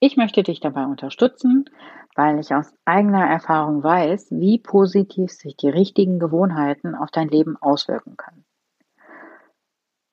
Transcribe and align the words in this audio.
Ich 0.00 0.16
möchte 0.16 0.42
dich 0.42 0.60
dabei 0.60 0.84
unterstützen, 0.84 1.64
weil 2.14 2.38
ich 2.38 2.54
aus 2.54 2.72
eigener 2.84 3.26
Erfahrung 3.26 3.82
weiß, 3.82 4.28
wie 4.30 4.58
positiv 4.58 5.30
sich 5.30 5.56
die 5.56 5.68
richtigen 5.68 6.18
Gewohnheiten 6.18 6.94
auf 6.94 7.10
dein 7.10 7.28
Leben 7.28 7.56
auswirken 7.60 8.16
können. 8.16 8.44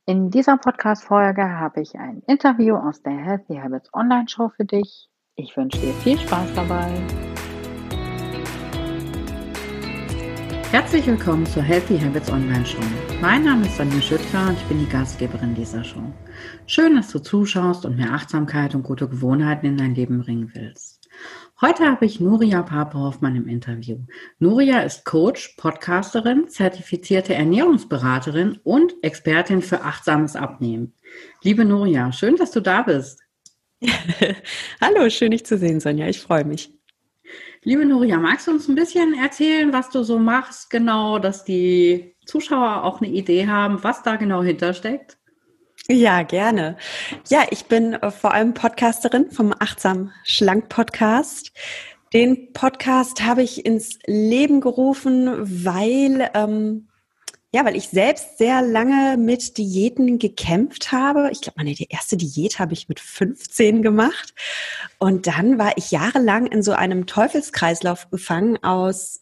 In 0.05 0.31
dieser 0.31 0.57
Podcast-Folge 0.57 1.59
habe 1.59 1.81
ich 1.81 1.95
ein 1.95 2.23
Interview 2.27 2.75
aus 2.75 3.01
der 3.03 3.13
Healthy 3.13 3.57
Habits 3.57 3.93
Online 3.93 4.27
Show 4.27 4.49
für 4.49 4.65
dich. 4.65 5.09
Ich 5.35 5.55
wünsche 5.55 5.79
dir 5.79 5.93
viel 5.93 6.17
Spaß 6.17 6.53
dabei. 6.55 7.30
Herzlich 10.71 11.05
willkommen 11.05 11.45
zur 11.45 11.63
Healthy 11.63 11.99
Habits 11.99 12.31
Online 12.31 12.65
Show. 12.65 12.79
Mein 13.19 13.43
Name 13.43 13.65
ist 13.65 13.75
Sonja 13.75 14.01
Schüttler 14.01 14.47
und 14.47 14.53
ich 14.57 14.63
bin 14.63 14.79
die 14.79 14.87
Gastgeberin 14.87 15.53
dieser 15.53 15.83
Show. 15.83 16.13
Schön, 16.65 16.95
dass 16.95 17.11
du 17.11 17.19
zuschaust 17.19 17.85
und 17.85 17.97
mehr 17.97 18.13
Achtsamkeit 18.13 18.73
und 18.73 18.83
gute 18.83 19.09
Gewohnheiten 19.09 19.65
in 19.65 19.75
dein 19.75 19.95
Leben 19.95 20.21
bringen 20.21 20.49
willst. 20.53 21.09
Heute 21.59 21.83
habe 21.83 22.05
ich 22.05 22.21
Nuria 22.21 22.61
Pape-Hoffmann 22.63 23.35
im 23.35 23.49
Interview. 23.49 23.97
Nuria 24.39 24.79
ist 24.79 25.03
Coach, 25.03 25.55
Podcasterin, 25.57 26.47
zertifizierte 26.47 27.35
Ernährungsberaterin 27.35 28.57
und 28.63 28.93
Expertin 29.01 29.61
für 29.61 29.81
achtsames 29.81 30.37
Abnehmen. 30.37 30.93
Liebe 31.43 31.65
Nuria, 31.65 32.13
schön, 32.13 32.37
dass 32.37 32.51
du 32.51 32.61
da 32.61 32.83
bist. 32.83 33.19
Hallo, 34.79 35.09
schön 35.09 35.31
dich 35.31 35.45
zu 35.45 35.57
sehen, 35.57 35.81
Sonja. 35.81 36.07
Ich 36.07 36.21
freue 36.21 36.45
mich. 36.45 36.71
Liebe 37.63 37.85
Nuria, 37.85 38.17
magst 38.17 38.47
du 38.47 38.51
uns 38.51 38.67
ein 38.67 38.73
bisschen 38.73 39.13
erzählen, 39.13 39.71
was 39.71 39.91
du 39.91 40.01
so 40.01 40.17
machst, 40.17 40.71
genau, 40.71 41.19
dass 41.19 41.43
die 41.43 42.15
Zuschauer 42.25 42.83
auch 42.83 43.01
eine 43.01 43.11
Idee 43.11 43.45
haben, 43.45 43.83
was 43.83 44.01
da 44.01 44.15
genau 44.15 44.41
hintersteckt? 44.41 45.19
Ja, 45.87 46.23
gerne. 46.23 46.75
Ja, 47.29 47.43
ich 47.51 47.65
bin 47.65 47.93
äh, 47.93 48.09
vor 48.09 48.33
allem 48.33 48.55
Podcasterin 48.55 49.29
vom 49.29 49.53
Achtsam 49.59 50.11
Schlank 50.23 50.69
Podcast. 50.69 51.51
Den 52.13 52.51
Podcast 52.51 53.23
habe 53.23 53.43
ich 53.43 53.63
ins 53.63 53.99
Leben 54.07 54.59
gerufen, 54.59 55.29
weil 55.63 56.31
ähm, 56.33 56.87
ja, 57.53 57.65
weil 57.65 57.75
ich 57.75 57.89
selbst 57.89 58.37
sehr 58.37 58.61
lange 58.61 59.17
mit 59.17 59.57
Diäten 59.57 60.19
gekämpft 60.19 60.91
habe. 60.93 61.29
Ich 61.31 61.41
glaube, 61.41 61.57
meine 61.57 61.75
erste 61.89 62.15
Diät 62.15 62.59
habe 62.59 62.73
ich 62.73 62.87
mit 62.87 62.99
15 63.01 63.81
gemacht. 63.81 64.33
Und 64.99 65.27
dann 65.27 65.59
war 65.59 65.73
ich 65.75 65.91
jahrelang 65.91 66.45
in 66.47 66.63
so 66.63 66.71
einem 66.71 67.07
Teufelskreislauf 67.07 68.09
gefangen 68.09 68.63
aus 68.63 69.21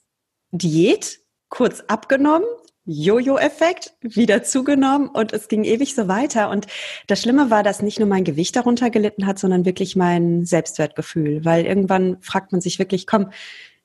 Diät, 0.51 1.21
kurz 1.49 1.81
abgenommen, 1.87 2.47
Jojo-Effekt, 2.85 3.93
wieder 4.01 4.43
zugenommen 4.43 5.09
und 5.09 5.31
es 5.33 5.47
ging 5.47 5.63
ewig 5.63 5.93
so 5.93 6.07
weiter. 6.07 6.49
Und 6.49 6.67
das 7.07 7.21
Schlimme 7.21 7.49
war, 7.49 7.63
dass 7.63 7.81
nicht 7.81 7.99
nur 7.99 8.07
mein 8.07 8.23
Gewicht 8.23 8.55
darunter 8.55 8.89
gelitten 8.89 9.25
hat, 9.25 9.39
sondern 9.39 9.65
wirklich 9.65 9.95
mein 9.95 10.45
Selbstwertgefühl. 10.45 11.45
Weil 11.45 11.65
irgendwann 11.65 12.17
fragt 12.21 12.51
man 12.51 12.61
sich 12.61 12.79
wirklich, 12.79 13.05
komm, 13.05 13.31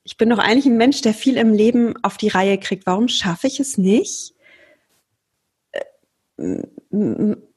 ich 0.05 0.19
bin 0.19 0.29
doch 0.29 0.39
eigentlich 0.39 0.67
ein 0.67 0.77
Mensch, 0.77 1.01
der 1.01 1.15
viel 1.15 1.39
im 1.39 1.53
Leben 1.55 1.95
auf 2.03 2.19
die 2.19 2.29
Reihe 2.29 2.59
kriegt. 2.59 2.87
Warum 2.87 3.09
schaffe 3.09 3.47
ich 3.47 3.59
es 3.59 3.79
nicht? 3.79 4.34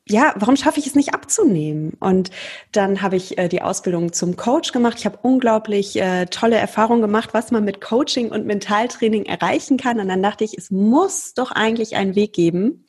Ja, 0.10 0.34
warum 0.38 0.56
schaffe 0.56 0.80
ich 0.80 0.88
es 0.88 0.96
nicht 0.96 1.14
abzunehmen? 1.14 1.94
Und 2.00 2.32
dann 2.72 3.02
habe 3.02 3.16
ich 3.16 3.38
äh, 3.38 3.50
die 3.50 3.62
Ausbildung 3.62 4.14
zum 4.14 4.38
Coach 4.38 4.72
gemacht. 4.72 5.00
Ich 5.00 5.06
habe 5.06 5.20
unglaublich 5.22 6.00
äh, 6.00 6.28
tolle 6.28 6.56
Erfahrungen 6.56 7.02
gemacht, 7.02 7.34
was 7.34 7.52
man 7.52 7.66
mit 7.66 7.82
Coaching 7.82 8.30
und 8.30 8.46
Mentaltraining 8.46 9.26
erreichen 9.26 9.78
kann. 9.78 10.00
Und 10.00 10.08
dann 10.08 10.24
dachte 10.24 10.44
ich, 10.44 10.58
es 10.58 10.72
muss 10.72 11.34
doch 11.34 11.52
eigentlich 11.52 11.96
einen 11.96 12.16
Weg 12.16 12.34
geben, 12.34 12.86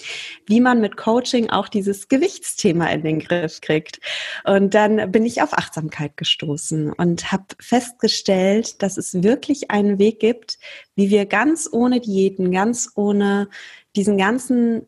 wie 0.47 0.61
man 0.61 0.81
mit 0.81 0.97
Coaching 0.97 1.51
auch 1.51 1.69
dieses 1.69 2.09
Gewichtsthema 2.09 2.87
in 2.89 3.03
den 3.03 3.19
Griff 3.19 3.61
kriegt. 3.61 4.01
Und 4.45 4.75
dann 4.75 5.11
bin 5.11 5.27
ich 5.27 5.43
auf 5.43 5.55
Achtsamkeit 5.55 6.17
gestoßen 6.17 6.93
und 6.93 7.33
habe 7.33 7.47
festgestellt, 7.61 8.83
dass 8.83 8.97
es 8.97 9.23
wirklich 9.23 9.71
einen 9.71 9.99
Weg 9.99 10.21
gibt, 10.21 10.59
wie 10.95 11.11
wir 11.11 11.27
ganz 11.27 11.69
ohne 11.73 12.01
Diäten, 12.01 12.53
ganz 12.53 12.93
ohne 12.95 13.49
diesen 13.97 14.19
ganzen 14.19 14.87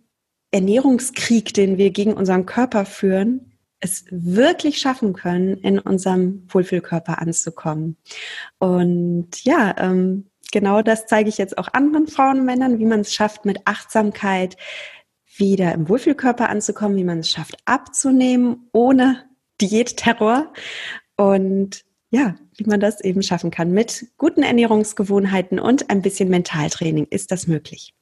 Ernährungskrieg, 0.50 1.54
den 1.54 1.78
wir 1.78 1.90
gegen 1.90 2.14
unseren 2.14 2.46
Körper 2.46 2.84
führen, 2.84 3.52
es 3.80 4.04
wirklich 4.10 4.78
schaffen 4.78 5.14
können, 5.14 5.56
in 5.56 5.78
unserem 5.78 6.46
Wohlfühlkörper 6.48 7.20
anzukommen. 7.20 7.96
Und 8.58 9.42
ja, 9.42 9.74
ähm, 9.78 10.30
genau 10.52 10.82
das 10.82 11.06
zeige 11.06 11.28
ich 11.28 11.38
jetzt 11.38 11.56
auch 11.56 11.68
anderen 11.72 12.06
Frauen 12.06 12.40
und 12.40 12.44
Männern, 12.44 12.78
wie 12.78 12.84
man 12.84 13.00
es 13.00 13.14
schafft, 13.14 13.44
mit 13.46 13.60
Achtsamkeit 13.64 14.56
wieder 15.36 15.72
im 15.72 15.88
Wohlfühlkörper 15.88 16.48
anzukommen, 16.50 16.98
wie 16.98 17.04
man 17.04 17.20
es 17.20 17.30
schafft, 17.30 17.56
abzunehmen, 17.64 18.68
ohne 18.72 19.24
Diätterror. 19.60 20.52
Und 21.16 21.84
ja, 22.10 22.34
wie 22.56 22.64
man 22.64 22.80
das 22.80 23.00
eben 23.00 23.22
schaffen 23.22 23.50
kann. 23.50 23.70
Mit 23.70 24.06
guten 24.18 24.42
Ernährungsgewohnheiten 24.42 25.58
und 25.60 25.90
ein 25.90 26.02
bisschen 26.02 26.28
Mentaltraining 26.28 27.06
ist 27.08 27.30
das 27.30 27.46
möglich. 27.46 27.94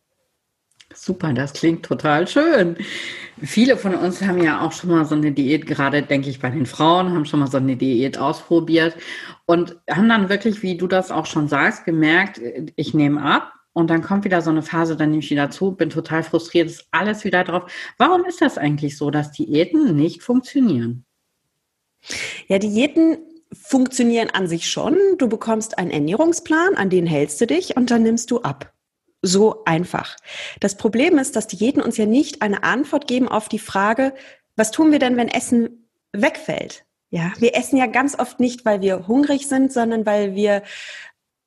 Super, 1.01 1.33
das 1.33 1.53
klingt 1.53 1.87
total 1.87 2.27
schön. 2.27 2.77
Viele 3.41 3.77
von 3.77 3.95
uns 3.95 4.21
haben 4.21 4.43
ja 4.43 4.61
auch 4.61 4.73
schon 4.73 4.91
mal 4.91 5.05
so 5.05 5.15
eine 5.15 5.31
Diät, 5.31 5.65
gerade 5.65 6.03
denke 6.03 6.29
ich 6.29 6.41
bei 6.41 6.51
den 6.51 6.67
Frauen, 6.67 7.15
haben 7.15 7.25
schon 7.25 7.39
mal 7.39 7.47
so 7.47 7.59
eine 7.59 7.77
Diät 7.77 8.19
ausprobiert 8.19 8.97
und 9.47 9.77
haben 9.89 10.09
dann 10.09 10.29
wirklich, 10.29 10.61
wie 10.65 10.77
du 10.77 10.89
das 10.89 11.13
auch 11.13 11.27
schon 11.27 11.47
sagst, 11.47 11.85
gemerkt, 11.85 12.41
ich 12.75 12.95
nehme 12.95 13.23
ab 13.23 13.53
und 13.75 13.91
dann 13.91 14.03
kommt 14.03 14.25
wieder 14.25 14.43
so 14.43 14.51
eine 14.51 14.63
Phase, 14.63 14.97
dann 14.97 15.11
nehme 15.11 15.23
ich 15.23 15.31
wieder 15.31 15.51
zu, 15.51 15.71
bin 15.71 15.89
total 15.89 16.25
frustriert, 16.25 16.67
ist 16.67 16.89
alles 16.91 17.23
wieder 17.23 17.45
drauf. 17.45 17.71
Warum 17.97 18.25
ist 18.25 18.41
das 18.41 18.59
eigentlich 18.59 18.99
so, 18.99 19.13
dass 19.13 19.31
Diäten 19.31 19.95
nicht 19.95 20.25
funktionieren? 20.25 21.05
Ja, 22.49 22.59
Diäten 22.59 23.19
funktionieren 23.53 24.31
an 24.31 24.49
sich 24.49 24.69
schon. 24.69 24.97
Du 25.17 25.29
bekommst 25.29 25.79
einen 25.79 25.93
Ernährungsplan, 25.93 26.75
an 26.75 26.91
den 26.91 27.07
hältst 27.07 27.41
du 27.41 27.47
dich 27.47 27.77
und 27.77 27.93
dann 27.93 28.03
nimmst 28.03 28.33
du 28.33 28.41
ab 28.43 28.75
so 29.23 29.65
einfach. 29.65 30.17
Das 30.61 30.77
Problem 30.77 31.19
ist, 31.19 31.37
dass 31.37 31.47
Diäten 31.47 31.83
uns 31.83 31.97
ja 31.97 32.07
nicht 32.07 32.43
eine 32.43 32.63
Antwort 32.63 33.07
geben 33.07 33.29
auf 33.29 33.49
die 33.49 33.59
Frage, 33.59 34.15
was 34.57 34.71
tun 34.71 34.93
wir 34.93 34.99
denn, 34.99 35.17
wenn 35.17 35.29
Essen 35.29 35.89
wegfällt? 36.13 36.85
Ja, 37.11 37.33
wir 37.39 37.57
essen 37.57 37.79
ja 37.79 37.87
ganz 37.87 38.19
oft 38.19 38.39
nicht, 38.39 38.65
weil 38.65 38.81
wir 38.81 39.09
hungrig 39.09 39.49
sind, 39.49 39.73
sondern 39.73 40.05
weil 40.05 40.35
wir 40.35 40.63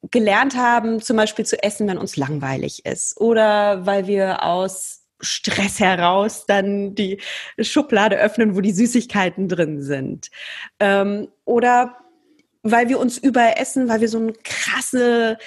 gelernt 0.10 0.56
haben, 0.56 1.02
zum 1.02 1.18
Beispiel 1.18 1.46
zu 1.46 1.62
essen, 1.62 1.88
wenn 1.88 2.00
uns 2.00 2.18
langweilig 2.18 2.86
ist 2.86 3.20
oder 3.22 3.86
weil 3.86 4.08
wir 4.08 4.44
aus 4.44 5.02
Stress 5.20 5.80
heraus 5.80 6.46
dann 6.48 6.96
die 6.96 7.22
Schublade 7.60 8.18
öffnen, 8.18 8.56
wo 8.56 8.62
die 8.62 8.72
Süßigkeiten 8.72 9.48
drin 9.48 9.84
sind. 9.84 10.31
Ähm, 10.80 11.28
oder 11.46 11.98
weil 12.64 12.90
wir 12.90 13.00
uns 13.00 13.20
überessen, 13.20 13.88
weil 13.90 14.02
wir 14.02 14.10
so 14.10 14.18
eine 14.18 14.34
krasse 14.34 15.38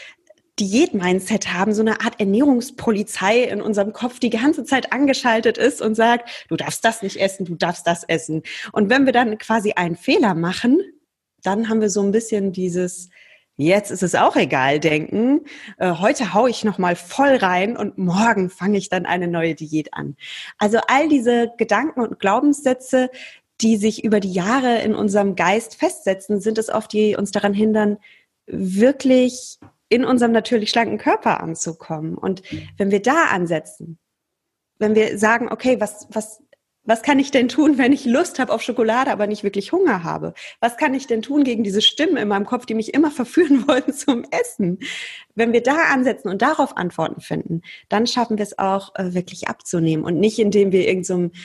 Diät-Mindset 0.60 1.52
haben, 1.52 1.74
so 1.74 1.82
eine 1.82 2.00
Art 2.00 2.20
Ernährungspolizei 2.20 3.42
in 3.42 3.60
unserem 3.60 3.92
Kopf, 3.92 4.20
die 4.20 4.30
ganze 4.30 4.64
Zeit 4.64 4.92
angeschaltet 4.92 5.58
ist 5.58 5.82
und 5.82 5.96
sagt, 5.96 6.46
du 6.48 6.56
darfst 6.56 6.84
das 6.84 7.02
nicht 7.02 7.16
essen, 7.16 7.44
du 7.44 7.56
darfst 7.56 7.86
das 7.86 8.04
essen. 8.04 8.42
Und 8.72 8.88
wenn 8.88 9.04
wir 9.04 9.12
dann 9.12 9.36
quasi 9.38 9.72
einen 9.72 9.96
Fehler 9.96 10.34
machen, 10.34 10.80
dann 11.42 11.68
haben 11.68 11.80
wir 11.80 11.90
so 11.90 12.02
ein 12.02 12.12
bisschen 12.12 12.52
dieses, 12.52 13.10
jetzt 13.56 13.90
ist 13.90 14.04
es 14.04 14.14
auch 14.14 14.36
egal 14.36 14.78
denken. 14.78 15.40
Äh, 15.78 15.94
heute 15.98 16.34
hau 16.34 16.46
ich 16.46 16.64
noch 16.64 16.78
mal 16.78 16.94
voll 16.94 17.36
rein 17.36 17.76
und 17.76 17.98
morgen 17.98 18.48
fange 18.48 18.78
ich 18.78 18.88
dann 18.88 19.06
eine 19.06 19.26
neue 19.26 19.56
Diät 19.56 19.92
an. 19.92 20.16
Also 20.58 20.78
all 20.86 21.08
diese 21.08 21.52
Gedanken 21.58 22.00
und 22.00 22.20
Glaubenssätze, 22.20 23.10
die 23.60 23.76
sich 23.76 24.04
über 24.04 24.20
die 24.20 24.32
Jahre 24.32 24.82
in 24.82 24.94
unserem 24.94 25.34
Geist 25.34 25.76
festsetzen, 25.76 26.40
sind 26.40 26.58
es 26.58 26.70
oft, 26.70 26.92
die 26.92 27.16
uns 27.16 27.32
daran 27.32 27.54
hindern, 27.54 27.98
wirklich 28.46 29.58
in 29.88 30.04
unserem 30.04 30.32
natürlich 30.32 30.70
schlanken 30.70 30.98
Körper 30.98 31.40
anzukommen. 31.40 32.14
Und 32.16 32.42
wenn 32.76 32.90
wir 32.90 33.02
da 33.02 33.26
ansetzen, 33.26 33.98
wenn 34.78 34.94
wir 34.94 35.18
sagen, 35.18 35.50
okay, 35.50 35.80
was, 35.80 36.08
was, 36.10 36.42
was 36.84 37.02
kann 37.02 37.18
ich 37.18 37.30
denn 37.30 37.48
tun, 37.48 37.78
wenn 37.78 37.92
ich 37.92 38.04
Lust 38.04 38.38
habe 38.38 38.52
auf 38.52 38.62
Schokolade, 38.62 39.10
aber 39.10 39.26
nicht 39.26 39.42
wirklich 39.42 39.72
Hunger 39.72 40.04
habe? 40.04 40.34
Was 40.60 40.76
kann 40.76 40.92
ich 40.94 41.06
denn 41.06 41.22
tun 41.22 41.44
gegen 41.44 41.62
diese 41.62 41.80
Stimmen 41.80 42.16
in 42.16 42.28
meinem 42.28 42.44
Kopf, 42.44 42.66
die 42.66 42.74
mich 42.74 42.92
immer 42.92 43.10
verführen 43.12 43.66
wollen 43.66 43.92
zum 43.92 44.24
Essen? 44.30 44.80
Wenn 45.34 45.52
wir 45.52 45.62
da 45.62 45.76
ansetzen 45.92 46.28
und 46.28 46.42
darauf 46.42 46.76
Antworten 46.76 47.20
finden, 47.20 47.62
dann 47.88 48.06
schaffen 48.06 48.38
wir 48.38 48.42
es 48.42 48.58
auch 48.58 48.94
äh, 48.96 49.14
wirklich 49.14 49.48
abzunehmen 49.48 50.04
und 50.04 50.18
nicht 50.18 50.38
indem 50.38 50.72
wir 50.72 50.86
irgendeinem 50.86 51.30
so 51.34 51.40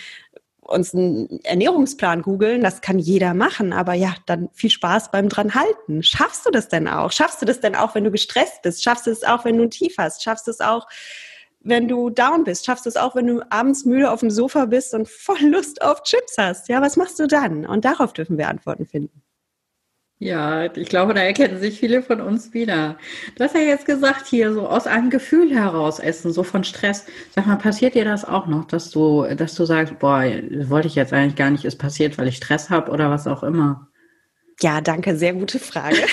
uns 0.69 0.93
einen 0.93 1.39
Ernährungsplan 1.43 2.21
googeln, 2.21 2.61
das 2.61 2.81
kann 2.81 2.99
jeder 2.99 3.33
machen, 3.33 3.73
aber 3.73 3.93
ja, 3.93 4.15
dann 4.25 4.49
viel 4.53 4.69
Spaß 4.69 5.11
beim 5.11 5.29
dran 5.29 5.55
halten. 5.55 6.03
Schaffst 6.03 6.45
du 6.45 6.51
das 6.51 6.69
denn 6.69 6.87
auch? 6.87 7.11
Schaffst 7.11 7.41
du 7.41 7.45
das 7.45 7.59
denn 7.59 7.75
auch, 7.75 7.95
wenn 7.95 8.03
du 8.03 8.11
gestresst 8.11 8.61
bist? 8.61 8.83
Schaffst 8.83 9.07
du 9.07 9.11
es 9.11 9.23
auch, 9.23 9.45
wenn 9.45 9.57
du 9.57 9.63
ein 9.63 9.71
Tief 9.71 9.95
hast? 9.97 10.23
Schaffst 10.23 10.47
du 10.47 10.51
es 10.51 10.61
auch, 10.61 10.87
wenn 11.61 11.87
du 11.87 12.09
down 12.09 12.43
bist? 12.43 12.65
Schaffst 12.65 12.85
du 12.85 12.89
es 12.89 12.97
auch, 12.97 13.15
wenn 13.15 13.27
du 13.27 13.41
abends 13.49 13.85
müde 13.85 14.11
auf 14.11 14.21
dem 14.21 14.31
Sofa 14.31 14.65
bist 14.65 14.93
und 14.93 15.09
voll 15.09 15.41
Lust 15.41 15.81
auf 15.81 16.03
Chips 16.03 16.35
hast? 16.37 16.69
Ja, 16.69 16.81
was 16.81 16.97
machst 16.97 17.19
du 17.19 17.27
dann? 17.27 17.65
Und 17.65 17.85
darauf 17.85 18.13
dürfen 18.13 18.37
wir 18.37 18.47
Antworten 18.47 18.85
finden. 18.85 19.21
Ja, 20.21 20.65
ich 20.75 20.89
glaube, 20.89 21.13
da 21.13 21.21
erkennen 21.21 21.59
sich 21.59 21.79
viele 21.79 22.03
von 22.03 22.19
uns 22.19 22.53
wieder. 22.53 22.97
Du 23.35 23.43
hast 23.45 23.55
ja 23.55 23.61
jetzt 23.61 23.85
gesagt, 23.85 24.27
hier 24.27 24.53
so 24.53 24.67
aus 24.67 24.85
einem 24.85 25.09
Gefühl 25.09 25.55
heraus 25.55 25.99
essen, 25.99 26.33
so 26.33 26.43
von 26.43 26.65
Stress. 26.65 27.05
Sag 27.33 27.47
mal, 27.47 27.55
passiert 27.55 27.95
dir 27.95 28.03
das 28.03 28.25
auch 28.25 28.45
noch, 28.45 28.65
dass 28.65 28.91
du, 28.91 29.25
dass 29.37 29.55
du 29.55 29.63
sagst, 29.63 29.97
boah, 29.99 30.25
das 30.25 30.69
wollte 30.69 30.89
ich 30.89 30.95
jetzt 30.95 31.13
eigentlich 31.13 31.37
gar 31.37 31.49
nicht, 31.49 31.63
ist 31.63 31.77
passiert, 31.77 32.17
weil 32.17 32.27
ich 32.27 32.35
Stress 32.35 32.69
habe 32.69 32.91
oder 32.91 33.09
was 33.09 33.27
auch 33.27 33.43
immer? 33.43 33.87
Ja, 34.59 34.81
danke, 34.81 35.15
sehr 35.15 35.33
gute 35.33 35.57
Frage. 35.57 35.95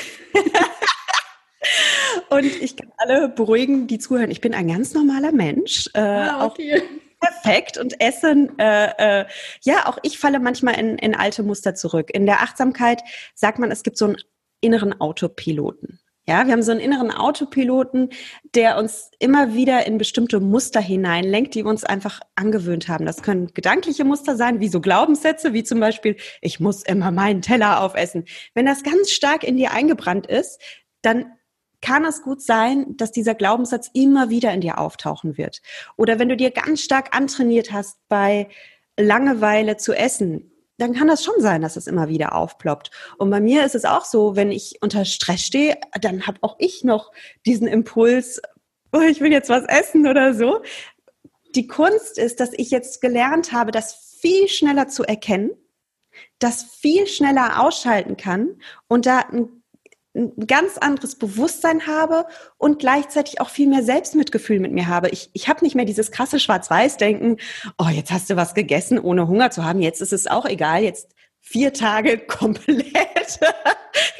Und 2.30 2.44
ich 2.44 2.76
kann 2.76 2.92
alle 2.98 3.28
beruhigen, 3.28 3.88
die 3.88 3.98
zuhören. 3.98 4.30
Ich 4.30 4.40
bin 4.40 4.54
ein 4.54 4.68
ganz 4.68 4.94
normaler 4.94 5.32
Mensch. 5.32 5.90
Äh, 5.94 6.00
ah, 6.00 6.46
okay. 6.46 6.80
Perfekt 7.20 7.78
und 7.78 8.00
Essen, 8.00 8.58
äh, 8.58 9.20
äh, 9.20 9.26
ja, 9.62 9.86
auch 9.86 9.98
ich 10.02 10.18
falle 10.18 10.38
manchmal 10.38 10.78
in, 10.78 10.98
in 10.98 11.14
alte 11.14 11.42
Muster 11.42 11.74
zurück. 11.74 12.10
In 12.12 12.26
der 12.26 12.42
Achtsamkeit 12.42 13.02
sagt 13.34 13.58
man, 13.58 13.70
es 13.70 13.82
gibt 13.82 13.96
so 13.96 14.06
einen 14.06 14.16
inneren 14.60 15.00
Autopiloten. 15.00 16.00
Ja, 16.28 16.44
wir 16.44 16.52
haben 16.52 16.62
so 16.62 16.72
einen 16.72 16.80
inneren 16.80 17.12
Autopiloten, 17.12 18.10
der 18.52 18.78
uns 18.78 19.12
immer 19.20 19.54
wieder 19.54 19.86
in 19.86 19.96
bestimmte 19.96 20.40
Muster 20.40 20.80
hineinlenkt, 20.80 21.54
die 21.54 21.64
wir 21.64 21.70
uns 21.70 21.84
einfach 21.84 22.20
angewöhnt 22.34 22.88
haben. 22.88 23.06
Das 23.06 23.22
können 23.22 23.54
gedankliche 23.54 24.04
Muster 24.04 24.34
sein, 24.34 24.58
wie 24.58 24.66
so 24.66 24.80
Glaubenssätze, 24.80 25.52
wie 25.52 25.62
zum 25.62 25.78
Beispiel, 25.78 26.16
ich 26.40 26.58
muss 26.58 26.82
immer 26.82 27.12
meinen 27.12 27.42
Teller 27.42 27.80
aufessen. 27.80 28.24
Wenn 28.54 28.66
das 28.66 28.82
ganz 28.82 29.12
stark 29.12 29.44
in 29.44 29.56
dir 29.56 29.70
eingebrannt 29.70 30.26
ist, 30.26 30.60
dann 31.00 31.26
kann 31.80 32.04
es 32.04 32.22
gut 32.22 32.42
sein, 32.42 32.96
dass 32.96 33.12
dieser 33.12 33.34
Glaubenssatz 33.34 33.90
immer 33.92 34.30
wieder 34.30 34.52
in 34.52 34.60
dir 34.60 34.78
auftauchen 34.78 35.36
wird. 35.36 35.62
Oder 35.96 36.18
wenn 36.18 36.28
du 36.28 36.36
dir 36.36 36.50
ganz 36.50 36.80
stark 36.80 37.14
antrainiert 37.16 37.72
hast, 37.72 37.98
bei 38.08 38.48
Langeweile 38.98 39.76
zu 39.76 39.92
essen, 39.92 40.50
dann 40.78 40.94
kann 40.94 41.08
das 41.08 41.24
schon 41.24 41.40
sein, 41.40 41.62
dass 41.62 41.76
es 41.76 41.86
immer 41.86 42.08
wieder 42.08 42.34
aufploppt. 42.34 42.90
Und 43.18 43.30
bei 43.30 43.40
mir 43.40 43.64
ist 43.64 43.74
es 43.74 43.84
auch 43.84 44.04
so, 44.04 44.36
wenn 44.36 44.50
ich 44.50 44.78
unter 44.80 45.04
Stress 45.04 45.42
stehe, 45.42 45.78
dann 46.00 46.26
habe 46.26 46.38
auch 46.42 46.56
ich 46.58 46.84
noch 46.84 47.12
diesen 47.46 47.66
Impuls, 47.66 48.40
oh, 48.92 49.00
ich 49.00 49.20
will 49.20 49.32
jetzt 49.32 49.48
was 49.48 49.64
essen 49.64 50.06
oder 50.06 50.34
so. 50.34 50.62
Die 51.54 51.66
Kunst 51.66 52.18
ist, 52.18 52.40
dass 52.40 52.52
ich 52.52 52.70
jetzt 52.70 53.00
gelernt 53.00 53.52
habe, 53.52 53.70
das 53.70 53.94
viel 54.20 54.48
schneller 54.48 54.88
zu 54.88 55.04
erkennen, 55.04 55.52
das 56.38 56.62
viel 56.64 57.06
schneller 57.06 57.62
ausschalten 57.62 58.16
kann 58.16 58.60
und 58.88 59.06
da 59.06 59.20
ein 59.20 59.55
ein 60.16 60.46
ganz 60.46 60.78
anderes 60.78 61.16
Bewusstsein 61.16 61.86
habe 61.86 62.26
und 62.56 62.78
gleichzeitig 62.78 63.40
auch 63.40 63.50
viel 63.50 63.68
mehr 63.68 63.82
Selbstmitgefühl 63.82 64.60
mit 64.60 64.72
mir 64.72 64.88
habe. 64.88 65.10
Ich, 65.10 65.30
ich 65.34 65.48
habe 65.48 65.64
nicht 65.64 65.74
mehr 65.74 65.84
dieses 65.84 66.10
krasse 66.10 66.40
Schwarz-Weiß-Denken, 66.40 67.36
oh, 67.78 67.88
jetzt 67.88 68.10
hast 68.10 68.30
du 68.30 68.36
was 68.36 68.54
gegessen, 68.54 68.98
ohne 68.98 69.28
Hunger 69.28 69.50
zu 69.50 69.64
haben, 69.64 69.80
jetzt 69.80 70.00
ist 70.00 70.12
es 70.12 70.26
auch 70.26 70.46
egal, 70.46 70.82
jetzt 70.82 71.14
vier 71.40 71.72
Tage 71.72 72.18
komplett, 72.26 73.38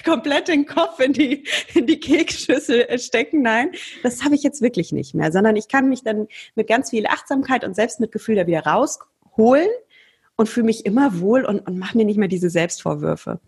komplett 0.05 0.49
den 0.49 0.67
Kopf 0.67 1.01
in 1.01 1.13
die, 1.13 1.45
in 1.75 1.87
die 1.87 1.99
Keksschüssel 1.99 2.99
stecken. 2.99 3.43
Nein, 3.43 3.73
das 4.03 4.23
habe 4.23 4.35
ich 4.35 4.43
jetzt 4.43 4.61
wirklich 4.61 4.93
nicht 4.93 5.15
mehr, 5.15 5.33
sondern 5.33 5.57
ich 5.57 5.69
kann 5.69 5.89
mich 5.89 6.05
dann 6.05 6.29
mit 6.55 6.69
ganz 6.69 6.91
viel 6.91 7.07
Achtsamkeit 7.07 7.65
und 7.65 7.75
Selbstmitgefühl 7.75 8.37
da 8.37 8.47
wieder 8.47 8.65
rausholen 8.65 9.69
und 10.37 10.49
fühle 10.49 10.67
mich 10.67 10.87
immer 10.87 11.21
wohl 11.21 11.45
und, 11.45 11.61
und 11.61 11.79
mache 11.79 11.97
mir 11.97 12.05
nicht 12.05 12.19
mehr 12.19 12.29
diese 12.29 12.51
Selbstvorwürfe. 12.51 13.41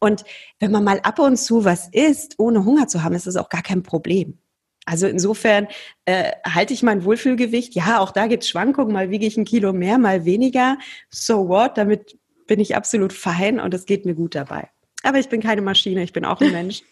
Und 0.00 0.24
wenn 0.58 0.72
man 0.72 0.84
mal 0.84 1.00
ab 1.00 1.18
und 1.18 1.36
zu 1.36 1.64
was 1.64 1.88
isst, 1.92 2.38
ohne 2.38 2.64
Hunger 2.64 2.88
zu 2.88 3.02
haben, 3.02 3.14
ist 3.14 3.26
das 3.26 3.36
auch 3.36 3.48
gar 3.48 3.62
kein 3.62 3.82
Problem. 3.82 4.38
Also 4.84 5.06
insofern 5.06 5.68
äh, 6.06 6.32
halte 6.44 6.74
ich 6.74 6.82
mein 6.82 7.04
Wohlfühlgewicht. 7.04 7.74
Ja, 7.74 8.00
auch 8.00 8.10
da 8.10 8.26
gibt 8.26 8.42
es 8.42 8.48
Schwankungen. 8.48 8.92
Mal 8.92 9.10
wiege 9.10 9.26
ich 9.26 9.36
ein 9.36 9.44
Kilo 9.44 9.72
mehr, 9.72 9.98
mal 9.98 10.24
weniger. 10.24 10.78
So 11.08 11.48
what? 11.48 11.78
Damit 11.78 12.18
bin 12.48 12.58
ich 12.58 12.74
absolut 12.74 13.12
fein 13.12 13.60
und 13.60 13.72
es 13.74 13.86
geht 13.86 14.04
mir 14.04 14.14
gut 14.14 14.34
dabei. 14.34 14.68
Aber 15.04 15.18
ich 15.18 15.28
bin 15.28 15.40
keine 15.40 15.62
Maschine, 15.62 16.02
ich 16.02 16.12
bin 16.12 16.24
auch 16.24 16.40
ein 16.40 16.52
Mensch. 16.52 16.82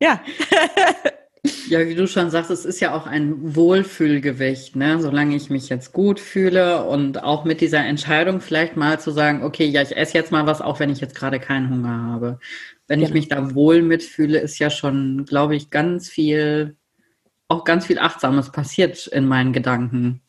Ja. 0.00 0.20
Ja, 1.44 1.88
wie 1.88 1.96
du 1.96 2.06
schon 2.06 2.30
sagst, 2.30 2.52
es 2.52 2.64
ist 2.64 2.78
ja 2.78 2.94
auch 2.94 3.06
ein 3.06 3.56
Wohlfühlgewicht, 3.56 4.76
ne? 4.76 5.00
Solange 5.00 5.34
ich 5.34 5.50
mich 5.50 5.68
jetzt 5.68 5.92
gut 5.92 6.20
fühle 6.20 6.84
und 6.84 7.24
auch 7.24 7.44
mit 7.44 7.60
dieser 7.60 7.84
Entscheidung 7.84 8.40
vielleicht 8.40 8.76
mal 8.76 9.00
zu 9.00 9.10
sagen, 9.10 9.42
okay, 9.42 9.64
ja, 9.64 9.82
ich 9.82 9.96
esse 9.96 10.16
jetzt 10.16 10.30
mal 10.30 10.46
was, 10.46 10.60
auch 10.60 10.78
wenn 10.78 10.90
ich 10.90 11.00
jetzt 11.00 11.16
gerade 11.16 11.40
keinen 11.40 11.68
Hunger 11.68 12.12
habe. 12.12 12.38
Wenn 12.86 13.00
ja. 13.00 13.08
ich 13.08 13.12
mich 13.12 13.26
da 13.26 13.56
wohl 13.56 13.82
mitfühle, 13.82 14.38
ist 14.38 14.60
ja 14.60 14.70
schon, 14.70 15.24
glaube 15.24 15.56
ich, 15.56 15.70
ganz 15.70 16.08
viel, 16.08 16.76
auch 17.48 17.64
ganz 17.64 17.86
viel 17.86 17.98
Achtsames 17.98 18.52
passiert 18.52 19.08
in 19.08 19.26
meinen 19.26 19.52
Gedanken. 19.52 20.20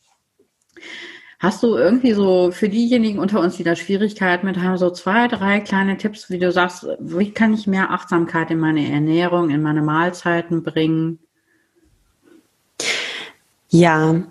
Hast 1.44 1.62
du 1.62 1.76
irgendwie 1.76 2.14
so 2.14 2.50
für 2.52 2.70
diejenigen 2.70 3.18
unter 3.18 3.38
uns, 3.38 3.58
die 3.58 3.64
da 3.64 3.76
Schwierigkeiten 3.76 4.46
mit 4.46 4.58
haben, 4.58 4.78
so 4.78 4.88
zwei, 4.88 5.28
drei 5.28 5.60
kleine 5.60 5.98
Tipps, 5.98 6.30
wie 6.30 6.38
du 6.38 6.50
sagst, 6.50 6.86
wie 6.98 7.32
kann 7.32 7.52
ich 7.52 7.66
mehr 7.66 7.90
Achtsamkeit 7.90 8.50
in 8.50 8.58
meine 8.58 8.90
Ernährung, 8.90 9.50
in 9.50 9.60
meine 9.60 9.82
Mahlzeiten 9.82 10.62
bringen? 10.62 11.18
Ja, 13.68 14.22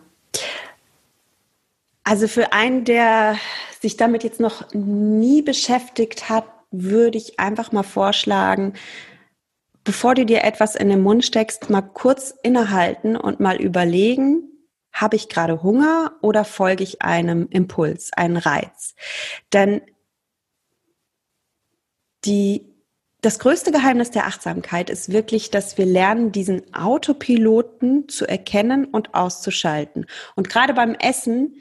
also 2.03 2.27
für 2.27 2.51
einen, 2.51 2.83
der 2.83 3.37
sich 3.79 3.95
damit 3.95 4.23
jetzt 4.23 4.39
noch 4.39 4.73
nie 4.73 5.43
beschäftigt 5.43 6.29
hat, 6.29 6.45
würde 6.71 7.19
ich 7.19 7.39
einfach 7.39 7.71
mal 7.71 7.83
vorschlagen, 7.83 8.73
bevor 9.83 10.15
du 10.15 10.25
dir 10.25 10.43
etwas 10.43 10.75
in 10.75 10.89
den 10.89 11.01
Mund 11.01 11.23
steckst, 11.23 11.69
mal 11.69 11.83
kurz 11.83 12.33
innehalten 12.41 13.15
und 13.15 13.39
mal 13.39 13.61
überlegen, 13.61 14.49
habe 14.93 15.15
ich 15.15 15.27
gerade 15.27 15.63
Hunger 15.63 16.13
oder 16.21 16.45
folge 16.45 16.83
ich 16.83 17.01
einem 17.01 17.47
Impuls, 17.49 18.13
einem 18.13 18.37
Reiz? 18.37 18.95
Denn 19.51 19.81
die, 22.25 22.73
das 23.21 23.39
größte 23.39 23.71
Geheimnis 23.71 24.11
der 24.11 24.27
Achtsamkeit 24.27 24.89
ist 24.89 25.11
wirklich, 25.11 25.49
dass 25.49 25.77
wir 25.77 25.85
lernen, 25.85 26.31
diesen 26.31 26.73
Autopiloten 26.73 28.07
zu 28.07 28.27
erkennen 28.27 28.85
und 28.85 29.15
auszuschalten. 29.15 30.05
Und 30.35 30.49
gerade 30.49 30.73
beim 30.73 30.93
Essen 30.95 31.55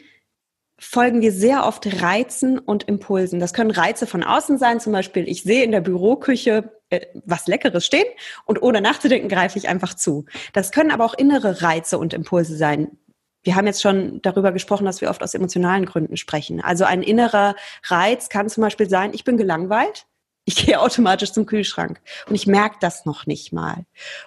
folgen 0.78 1.20
wir 1.20 1.30
sehr 1.30 1.64
oft 1.64 2.02
Reizen 2.02 2.58
und 2.58 2.84
Impulsen. 2.84 3.38
Das 3.38 3.54
können 3.54 3.70
Reize 3.70 4.06
von 4.06 4.24
außen 4.24 4.58
sein, 4.58 4.80
zum 4.80 4.92
Beispiel 4.92 5.28
ich 5.28 5.44
sehe 5.44 5.62
in 5.62 5.70
der 5.70 5.80
Büroküche 5.80 6.72
äh, 6.90 7.06
was 7.24 7.46
Leckeres 7.46 7.86
stehen 7.86 8.04
und 8.46 8.60
ohne 8.60 8.80
nachzudenken 8.80 9.28
greife 9.28 9.58
ich 9.58 9.68
einfach 9.68 9.94
zu. 9.94 10.26
Das 10.52 10.72
können 10.72 10.90
aber 10.90 11.04
auch 11.04 11.14
innere 11.14 11.62
Reize 11.62 11.98
und 11.98 12.12
Impulse 12.12 12.56
sein. 12.56 12.98
Wir 13.42 13.56
haben 13.56 13.66
jetzt 13.66 13.82
schon 13.82 14.20
darüber 14.22 14.52
gesprochen, 14.52 14.84
dass 14.84 15.00
wir 15.00 15.10
oft 15.10 15.22
aus 15.22 15.34
emotionalen 15.34 15.86
Gründen 15.86 16.16
sprechen. 16.16 16.60
Also 16.60 16.84
ein 16.84 17.02
innerer 17.02 17.56
Reiz 17.84 18.28
kann 18.28 18.48
zum 18.48 18.62
Beispiel 18.62 18.88
sein, 18.88 19.12
ich 19.14 19.24
bin 19.24 19.36
gelangweilt, 19.36 20.06
ich 20.44 20.56
gehe 20.66 20.80
automatisch 20.80 21.32
zum 21.32 21.46
Kühlschrank 21.46 22.00
und 22.28 22.34
ich 22.34 22.46
merke 22.46 22.76
das 22.80 23.04
noch 23.04 23.26
nicht 23.26 23.52
mal. 23.52 23.84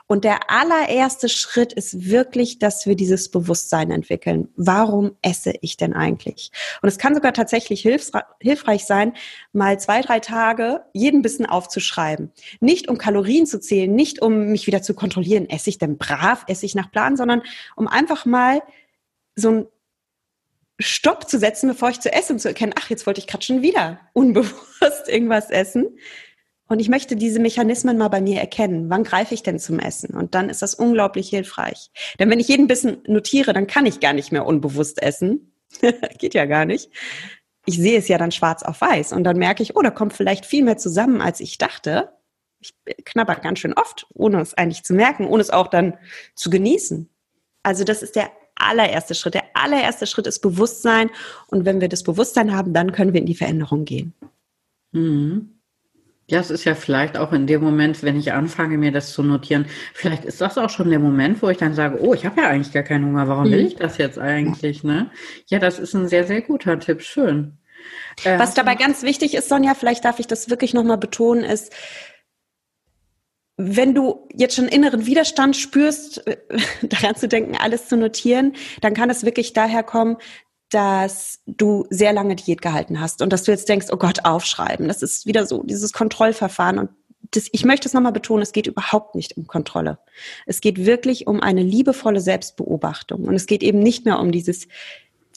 Und 0.07 0.23
der 0.23 0.49
allererste 0.49 1.29
Schritt 1.29 1.73
ist 1.73 2.09
wirklich, 2.09 2.59
dass 2.59 2.85
wir 2.85 2.95
dieses 2.95 3.29
Bewusstsein 3.29 3.91
entwickeln. 3.91 4.49
Warum 4.55 5.17
esse 5.21 5.53
ich 5.61 5.77
denn 5.77 5.93
eigentlich? 5.93 6.51
Und 6.81 6.89
es 6.89 6.97
kann 6.97 7.15
sogar 7.15 7.33
tatsächlich 7.33 7.81
hilfreich 8.39 8.85
sein, 8.85 9.13
mal 9.51 9.79
zwei, 9.79 10.01
drei 10.01 10.19
Tage 10.19 10.81
jeden 10.93 11.21
Bissen 11.21 11.45
aufzuschreiben. 11.45 12.31
Nicht 12.59 12.87
um 12.87 12.97
Kalorien 12.97 13.45
zu 13.45 13.59
zählen, 13.59 13.93
nicht 13.93 14.21
um 14.21 14.47
mich 14.47 14.67
wieder 14.67 14.81
zu 14.81 14.93
kontrollieren, 14.93 15.49
esse 15.49 15.69
ich 15.69 15.77
denn 15.77 15.97
brav, 15.97 16.45
esse 16.47 16.65
ich 16.65 16.75
nach 16.75 16.91
Plan, 16.91 17.17
sondern 17.17 17.41
um 17.75 17.87
einfach 17.87 18.25
mal 18.25 18.61
so 19.35 19.51
ein 19.51 19.67
Stopp 20.79 21.29
zu 21.29 21.39
setzen, 21.39 21.69
bevor 21.69 21.89
ich 21.89 22.01
zu 22.01 22.11
essen 22.11 22.39
zu 22.39 22.49
erkennen, 22.49 22.73
ach, 22.77 22.89
jetzt 22.89 23.05
wollte 23.05 23.19
ich 23.19 23.27
gerade 23.27 23.43
schon 23.43 23.61
wieder 23.61 23.99
unbewusst 24.13 25.07
irgendwas 25.07 25.49
essen. 25.49 25.97
Und 26.67 26.79
ich 26.79 26.89
möchte 26.89 27.15
diese 27.15 27.39
Mechanismen 27.39 27.97
mal 27.97 28.07
bei 28.07 28.21
mir 28.21 28.39
erkennen. 28.39 28.89
Wann 28.89 29.03
greife 29.03 29.35
ich 29.35 29.43
denn 29.43 29.59
zum 29.59 29.77
Essen? 29.77 30.15
Und 30.15 30.33
dann 30.33 30.49
ist 30.49 30.63
das 30.63 30.73
unglaublich 30.73 31.29
hilfreich. 31.29 31.91
Denn 32.19 32.29
wenn 32.31 32.39
ich 32.39 32.47
jeden 32.47 32.65
Bissen 32.65 33.03
notiere, 33.05 33.53
dann 33.53 33.67
kann 33.67 33.85
ich 33.85 33.99
gar 33.99 34.13
nicht 34.13 34.31
mehr 34.31 34.47
unbewusst 34.47 35.01
essen. 35.01 35.53
Geht 36.17 36.33
ja 36.33 36.45
gar 36.45 36.65
nicht. 36.65 36.89
Ich 37.67 37.77
sehe 37.77 37.99
es 37.99 38.07
ja 38.07 38.17
dann 38.17 38.31
schwarz 38.31 38.63
auf 38.63 38.81
weiß. 38.81 39.13
Und 39.13 39.23
dann 39.25 39.37
merke 39.37 39.61
ich, 39.61 39.75
oh, 39.75 39.81
da 39.83 39.91
kommt 39.91 40.13
vielleicht 40.13 40.45
viel 40.45 40.63
mehr 40.63 40.77
zusammen, 40.77 41.21
als 41.21 41.39
ich 41.39 41.59
dachte. 41.59 42.13
Ich 42.59 42.73
knabber 43.05 43.35
ganz 43.35 43.59
schön 43.59 43.73
oft, 43.73 44.07
ohne 44.13 44.41
es 44.41 44.55
eigentlich 44.55 44.83
zu 44.83 44.95
merken, 44.95 45.27
ohne 45.27 45.41
es 45.41 45.51
auch 45.51 45.67
dann 45.67 45.99
zu 46.33 46.49
genießen. 46.49 47.09
Also 47.61 47.83
das 47.83 48.01
ist 48.01 48.15
der 48.15 48.31
allererste 48.55 49.15
Schritt. 49.15 49.33
Der 49.33 49.43
allererste 49.53 50.07
Schritt 50.07 50.27
ist 50.27 50.39
Bewusstsein. 50.39 51.09
Und 51.47 51.65
wenn 51.65 51.81
wir 51.81 51.89
das 51.89 52.03
Bewusstsein 52.03 52.55
haben, 52.55 52.73
dann 52.73 52.91
können 52.91 53.13
wir 53.13 53.19
in 53.21 53.25
die 53.25 53.35
Veränderung 53.35 53.85
gehen. 53.85 54.13
Mhm. 54.91 55.51
Ja, 56.27 56.39
es 56.39 56.49
ist 56.49 56.63
ja 56.63 56.73
vielleicht 56.73 57.17
auch 57.17 57.33
in 57.33 57.45
dem 57.45 57.61
Moment, 57.61 58.01
wenn 58.01 58.17
ich 58.17 58.33
anfange, 58.33 58.79
mir 58.79 58.91
das 58.91 59.13
zu 59.13 59.21
notieren, 59.21 59.67
vielleicht 59.93 60.25
ist 60.25 60.41
das 60.41 60.57
auch 60.57 60.71
schon 60.71 60.89
der 60.89 60.97
Moment, 60.97 61.43
wo 61.43 61.49
ich 61.49 61.57
dann 61.57 61.75
sage, 61.75 61.99
oh, 62.01 62.15
ich 62.15 62.25
habe 62.25 62.41
ja 62.41 62.49
eigentlich 62.49 62.73
gar 62.73 62.81
keinen 62.81 63.05
Hunger, 63.05 63.27
warum 63.27 63.51
will 63.51 63.61
mhm. 63.61 63.67
ich 63.67 63.75
das 63.75 63.99
jetzt 63.99 64.17
eigentlich? 64.17 64.83
Ne? 64.83 65.11
Ja, 65.47 65.59
das 65.59 65.77
ist 65.77 65.93
ein 65.93 66.07
sehr, 66.07 66.25
sehr 66.25 66.41
guter 66.41 66.79
Tipp, 66.79 67.03
schön. 67.03 67.59
Was 68.23 68.55
dabei 68.55 68.73
ganz 68.73 69.03
wichtig 69.03 69.35
ist, 69.35 69.49
Sonja, 69.49 69.75
vielleicht 69.75 70.05
darf 70.05 70.19
ich 70.19 70.25
das 70.25 70.49
wirklich 70.49 70.73
nochmal 70.73 70.97
betonen, 70.97 71.43
ist, 71.43 71.71
wenn 73.57 73.93
du 73.93 74.27
jetzt 74.33 74.55
schon 74.55 74.67
inneren 74.67 75.05
Widerstand 75.05 75.55
spürst, 75.55 76.25
äh, 76.27 76.37
daran 76.83 77.15
zu 77.15 77.27
denken, 77.27 77.55
alles 77.55 77.87
zu 77.87 77.97
notieren, 77.97 78.53
dann 78.81 78.93
kann 78.93 79.09
es 79.09 79.23
wirklich 79.23 79.53
daher 79.53 79.83
kommen, 79.83 80.17
dass 80.69 81.39
du 81.45 81.85
sehr 81.89 82.11
lange 82.11 82.35
Diät 82.35 82.61
gehalten 82.61 82.99
hast 82.99 83.21
und 83.21 83.31
dass 83.31 83.43
du 83.43 83.51
jetzt 83.51 83.69
denkst, 83.69 83.87
oh 83.91 83.97
Gott, 83.97 84.25
aufschreiben. 84.25 84.87
Das 84.87 85.01
ist 85.01 85.25
wieder 85.25 85.45
so 85.45 85.63
dieses 85.63 85.93
Kontrollverfahren 85.93 86.79
und 86.79 86.89
das, 87.31 87.47
ich 87.51 87.65
möchte 87.65 87.87
es 87.87 87.93
nochmal 87.93 88.11
betonen, 88.11 88.43
es 88.43 88.51
geht 88.51 88.67
überhaupt 88.67 89.15
nicht 89.15 89.37
um 89.37 89.47
Kontrolle. 89.47 89.99
Es 90.45 90.61
geht 90.61 90.85
wirklich 90.85 91.27
um 91.27 91.41
eine 91.41 91.63
liebevolle 91.63 92.21
Selbstbeobachtung. 92.21 93.23
Und 93.23 93.35
es 93.35 93.47
geht 93.47 93.63
eben 93.63 93.79
nicht 93.79 94.05
mehr 94.05 94.19
um 94.19 94.31
dieses, 94.31 94.67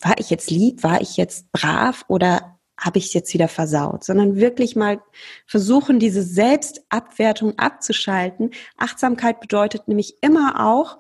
war 0.02 0.18
ich 0.18 0.30
jetzt 0.30 0.50
lieb, 0.50 0.82
war 0.82 1.00
ich 1.00 1.16
jetzt 1.16 1.50
brav 1.52 2.04
oder 2.08 2.57
habe 2.78 2.98
ich 2.98 3.06
es 3.06 3.12
jetzt 3.12 3.34
wieder 3.34 3.48
versaut, 3.48 4.04
sondern 4.04 4.36
wirklich 4.36 4.76
mal 4.76 5.00
versuchen, 5.46 5.98
diese 5.98 6.22
Selbstabwertung 6.22 7.58
abzuschalten. 7.58 8.52
Achtsamkeit 8.76 9.40
bedeutet 9.40 9.88
nämlich 9.88 10.22
immer 10.22 10.64
auch, 10.64 10.98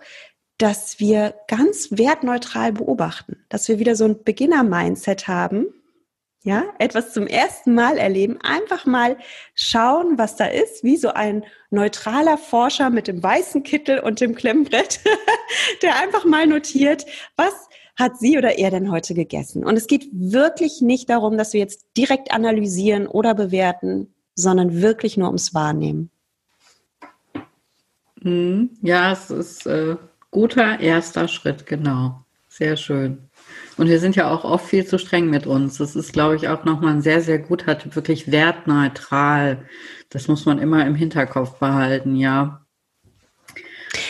dass 0.58 0.98
wir 0.98 1.34
ganz 1.46 1.88
wertneutral 1.92 2.72
beobachten, 2.72 3.44
dass 3.48 3.68
wir 3.68 3.78
wieder 3.78 3.94
so 3.94 4.04
ein 4.04 4.24
Beginner-Mindset 4.24 5.28
haben, 5.28 5.68
ja, 6.42 6.64
etwas 6.78 7.12
zum 7.12 7.26
ersten 7.26 7.74
Mal 7.74 7.96
erleben, 7.96 8.38
einfach 8.42 8.86
mal 8.86 9.16
schauen, 9.54 10.18
was 10.18 10.36
da 10.36 10.46
ist, 10.46 10.82
wie 10.82 10.96
so 10.96 11.10
ein 11.10 11.44
neutraler 11.70 12.38
Forscher 12.38 12.90
mit 12.90 13.06
dem 13.06 13.22
weißen 13.22 13.62
Kittel 13.62 14.00
und 14.00 14.20
dem 14.20 14.34
Klemmbrett, 14.34 15.00
der 15.82 15.96
einfach 15.96 16.24
mal 16.24 16.46
notiert, 16.46 17.06
was 17.36 17.68
hat 17.98 18.16
sie 18.18 18.38
oder 18.38 18.58
er 18.58 18.70
denn 18.70 18.90
heute 18.90 19.12
gegessen? 19.12 19.64
Und 19.64 19.76
es 19.76 19.88
geht 19.88 20.08
wirklich 20.12 20.80
nicht 20.80 21.10
darum, 21.10 21.36
dass 21.36 21.52
wir 21.52 21.60
jetzt 21.60 21.84
direkt 21.96 22.32
analysieren 22.32 23.06
oder 23.08 23.34
bewerten, 23.34 24.14
sondern 24.34 24.80
wirklich 24.80 25.16
nur 25.16 25.26
ums 25.26 25.52
Wahrnehmen. 25.52 26.10
Hm, 28.22 28.70
ja, 28.82 29.12
es 29.12 29.30
ist 29.30 29.66
äh, 29.66 29.96
guter 30.30 30.78
erster 30.80 31.26
Schritt, 31.28 31.66
genau. 31.66 32.24
Sehr 32.48 32.76
schön. 32.76 33.28
Und 33.76 33.88
wir 33.88 34.00
sind 34.00 34.16
ja 34.16 34.30
auch 34.30 34.44
oft 34.44 34.66
viel 34.66 34.86
zu 34.86 34.98
streng 34.98 35.28
mit 35.30 35.46
uns. 35.46 35.78
Das 35.78 35.94
ist, 35.94 36.12
glaube 36.12 36.36
ich, 36.36 36.48
auch 36.48 36.64
nochmal 36.64 36.94
ein 36.94 37.02
sehr, 37.02 37.20
sehr 37.20 37.38
guter, 37.38 37.76
wirklich 37.94 38.30
wertneutral. 38.30 39.64
Das 40.10 40.28
muss 40.28 40.46
man 40.46 40.58
immer 40.58 40.86
im 40.86 40.94
Hinterkopf 40.94 41.58
behalten, 41.58 42.16
ja. 42.16 42.64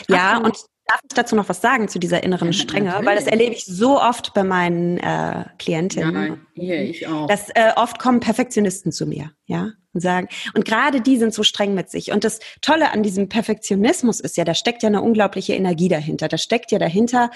Ja, 0.09 0.39
und 0.39 0.57
Darf 0.89 1.01
ich 1.07 1.15
dazu 1.15 1.37
noch 1.37 1.51
was 1.51 1.61
sagen 1.61 1.89
zu 1.89 1.99
dieser 1.99 2.23
inneren 2.23 2.55
Strenge? 2.55 2.87
Natürlich. 2.87 3.07
Weil 3.07 3.17
das 3.17 3.27
erlebe 3.27 3.55
ich 3.55 3.67
so 3.67 4.01
oft 4.01 4.33
bei 4.33 4.43
meinen 4.43 4.97
äh, 4.97 5.45
Klientinnen. 5.59 6.41
Ja, 6.55 6.63
hier 6.63 6.81
ich 6.81 7.07
auch. 7.07 7.27
Dass 7.27 7.51
äh, 7.51 7.73
oft 7.77 7.99
kommen 7.99 8.21
Perfektionisten 8.21 8.91
zu 8.91 9.07
mir, 9.07 9.33
ja, 9.45 9.73
und 9.93 10.01
sagen, 10.01 10.29
und 10.55 10.65
gerade 10.65 11.03
die 11.03 11.19
sind 11.19 11.35
so 11.35 11.43
streng 11.43 11.75
mit 11.75 11.91
sich. 11.91 12.11
Und 12.11 12.25
das 12.25 12.41
Tolle 12.63 12.91
an 12.91 13.03
diesem 13.03 13.29
Perfektionismus 13.29 14.19
ist 14.21 14.39
ja, 14.39 14.45
da 14.45 14.55
steckt 14.55 14.83
ja 14.83 14.87
eine 14.87 15.03
unglaubliche 15.03 15.53
Energie 15.53 15.89
dahinter. 15.89 16.27
Da 16.27 16.39
steckt 16.39 16.73
ja 16.73 16.79
dahinter, 16.79 17.31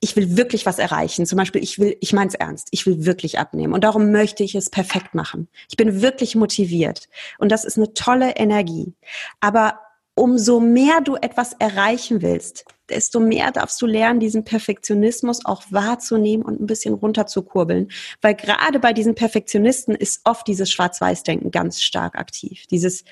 ich 0.00 0.16
will 0.16 0.38
wirklich 0.38 0.64
was 0.64 0.78
erreichen. 0.78 1.26
Zum 1.26 1.36
Beispiel, 1.36 1.62
ich 1.62 1.78
will, 1.78 1.98
ich 2.00 2.14
meine 2.14 2.28
es 2.28 2.34
ernst, 2.34 2.68
ich 2.70 2.86
will 2.86 3.04
wirklich 3.04 3.38
abnehmen. 3.38 3.74
Und 3.74 3.84
darum 3.84 4.10
möchte 4.10 4.42
ich 4.42 4.54
es 4.54 4.70
perfekt 4.70 5.14
machen. 5.14 5.48
Ich 5.68 5.76
bin 5.76 6.00
wirklich 6.00 6.34
motiviert. 6.34 7.10
Und 7.36 7.52
das 7.52 7.66
ist 7.66 7.76
eine 7.76 7.92
tolle 7.92 8.36
Energie. 8.36 8.94
Aber 9.40 9.80
umso 10.16 10.60
mehr 10.60 11.00
du 11.02 11.14
etwas 11.16 11.52
erreichen 11.52 12.22
willst, 12.22 12.64
desto 12.88 13.20
mehr 13.20 13.52
darfst 13.52 13.80
du 13.82 13.86
lernen, 13.86 14.18
diesen 14.18 14.44
Perfektionismus 14.44 15.44
auch 15.44 15.62
wahrzunehmen 15.70 16.44
und 16.44 16.60
ein 16.60 16.66
bisschen 16.66 16.94
runterzukurbeln. 16.94 17.90
Weil 18.22 18.34
gerade 18.34 18.80
bei 18.80 18.92
diesen 18.92 19.14
Perfektionisten 19.14 19.94
ist 19.94 20.22
oft 20.24 20.46
dieses 20.48 20.70
Schwarz-Weiß-Denken 20.72 21.50
ganz 21.50 21.82
stark 21.82 22.16
aktiv. 22.16 22.66
Dieses, 22.70 23.04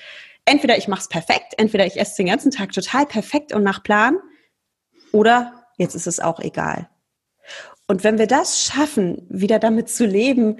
entweder 0.45 0.77
ich 0.77 0.87
mache 0.87 1.01
es 1.01 1.07
perfekt, 1.07 1.53
entweder 1.57 1.85
ich 1.85 1.99
esse 1.99 2.17
den 2.17 2.27
ganzen 2.27 2.51
Tag 2.51 2.71
total 2.71 3.05
perfekt 3.05 3.53
und 3.53 3.63
nach 3.63 3.83
Plan, 3.83 4.17
oder 5.11 5.67
jetzt 5.77 5.95
ist 5.95 6.07
es 6.07 6.19
auch 6.19 6.39
egal. 6.39 6.89
Und 7.87 8.03
wenn 8.03 8.17
wir 8.17 8.27
das 8.27 8.63
schaffen, 8.63 9.27
wieder 9.29 9.59
damit 9.59 9.89
zu 9.89 10.07
leben, 10.07 10.57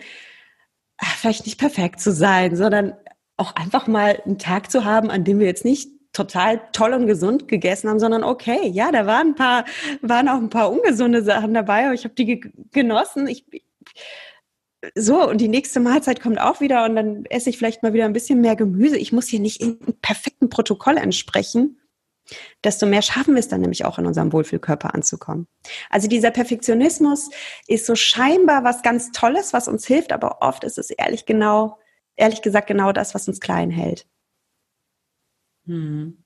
vielleicht 1.17 1.45
nicht 1.45 1.59
perfekt 1.59 1.99
zu 1.99 2.11
sein, 2.11 2.55
sondern 2.55 2.93
auch 3.35 3.55
einfach 3.55 3.87
mal 3.87 4.21
einen 4.25 4.37
Tag 4.37 4.69
zu 4.69 4.85
haben, 4.85 5.09
an 5.09 5.23
dem 5.23 5.39
wir 5.39 5.47
jetzt 5.47 5.65
nicht 5.65 5.94
total 6.15 6.61
toll 6.71 6.93
und 6.93 7.07
gesund 7.07 7.47
gegessen 7.47 7.89
haben, 7.89 7.99
sondern 7.99 8.23
okay, 8.23 8.67
ja, 8.67 8.91
da 8.91 9.05
waren 9.05 9.29
ein 9.29 9.35
paar, 9.35 9.65
waren 10.01 10.29
auch 10.29 10.37
ein 10.37 10.49
paar 10.49 10.71
ungesunde 10.71 11.23
Sachen 11.23 11.53
dabei, 11.53 11.85
aber 11.85 11.93
ich 11.93 12.05
habe 12.05 12.15
die 12.15 12.39
genossen. 12.71 13.27
Ich, 13.27 13.45
so, 14.95 15.27
und 15.27 15.39
die 15.41 15.47
nächste 15.47 15.79
Mahlzeit 15.79 16.21
kommt 16.21 16.39
auch 16.39 16.61
wieder 16.61 16.85
und 16.85 16.95
dann 16.95 17.25
esse 17.25 17.49
ich 17.49 17.57
vielleicht 17.57 17.83
mal 17.83 17.93
wieder 17.93 18.05
ein 18.05 18.13
bisschen 18.13 18.41
mehr 18.41 18.55
Gemüse. 18.55 18.97
Ich 18.97 19.11
muss 19.11 19.27
hier 19.27 19.39
nicht 19.39 19.61
in 19.61 19.79
einem 19.81 19.99
perfekten 20.01 20.49
Protokoll 20.49 20.97
entsprechen. 20.97 21.79
Desto 22.63 22.85
mehr 22.87 23.01
schaffen 23.01 23.35
wir 23.35 23.39
es 23.39 23.47
dann 23.47 23.61
nämlich 23.61 23.85
auch 23.85 23.99
in 23.99 24.07
unserem 24.07 24.33
Wohlfühlkörper 24.33 24.95
anzukommen. 24.95 25.47
Also 25.89 26.07
dieser 26.07 26.31
Perfektionismus 26.31 27.29
ist 27.67 27.85
so 27.85 27.95
scheinbar 27.95 28.63
was 28.63 28.81
ganz 28.81 29.11
Tolles, 29.11 29.53
was 29.53 29.67
uns 29.67 29.85
hilft, 29.85 30.11
aber 30.11 30.41
oft 30.41 30.63
ist 30.63 30.79
es 30.79 30.89
ehrlich 30.89 31.25
genau, 31.25 31.77
ehrlich 32.15 32.41
gesagt 32.41 32.67
genau 32.67 32.91
das, 32.91 33.13
was 33.13 33.27
uns 33.27 33.39
klein 33.39 33.69
hält. 33.69 34.07
Hm. 35.67 36.17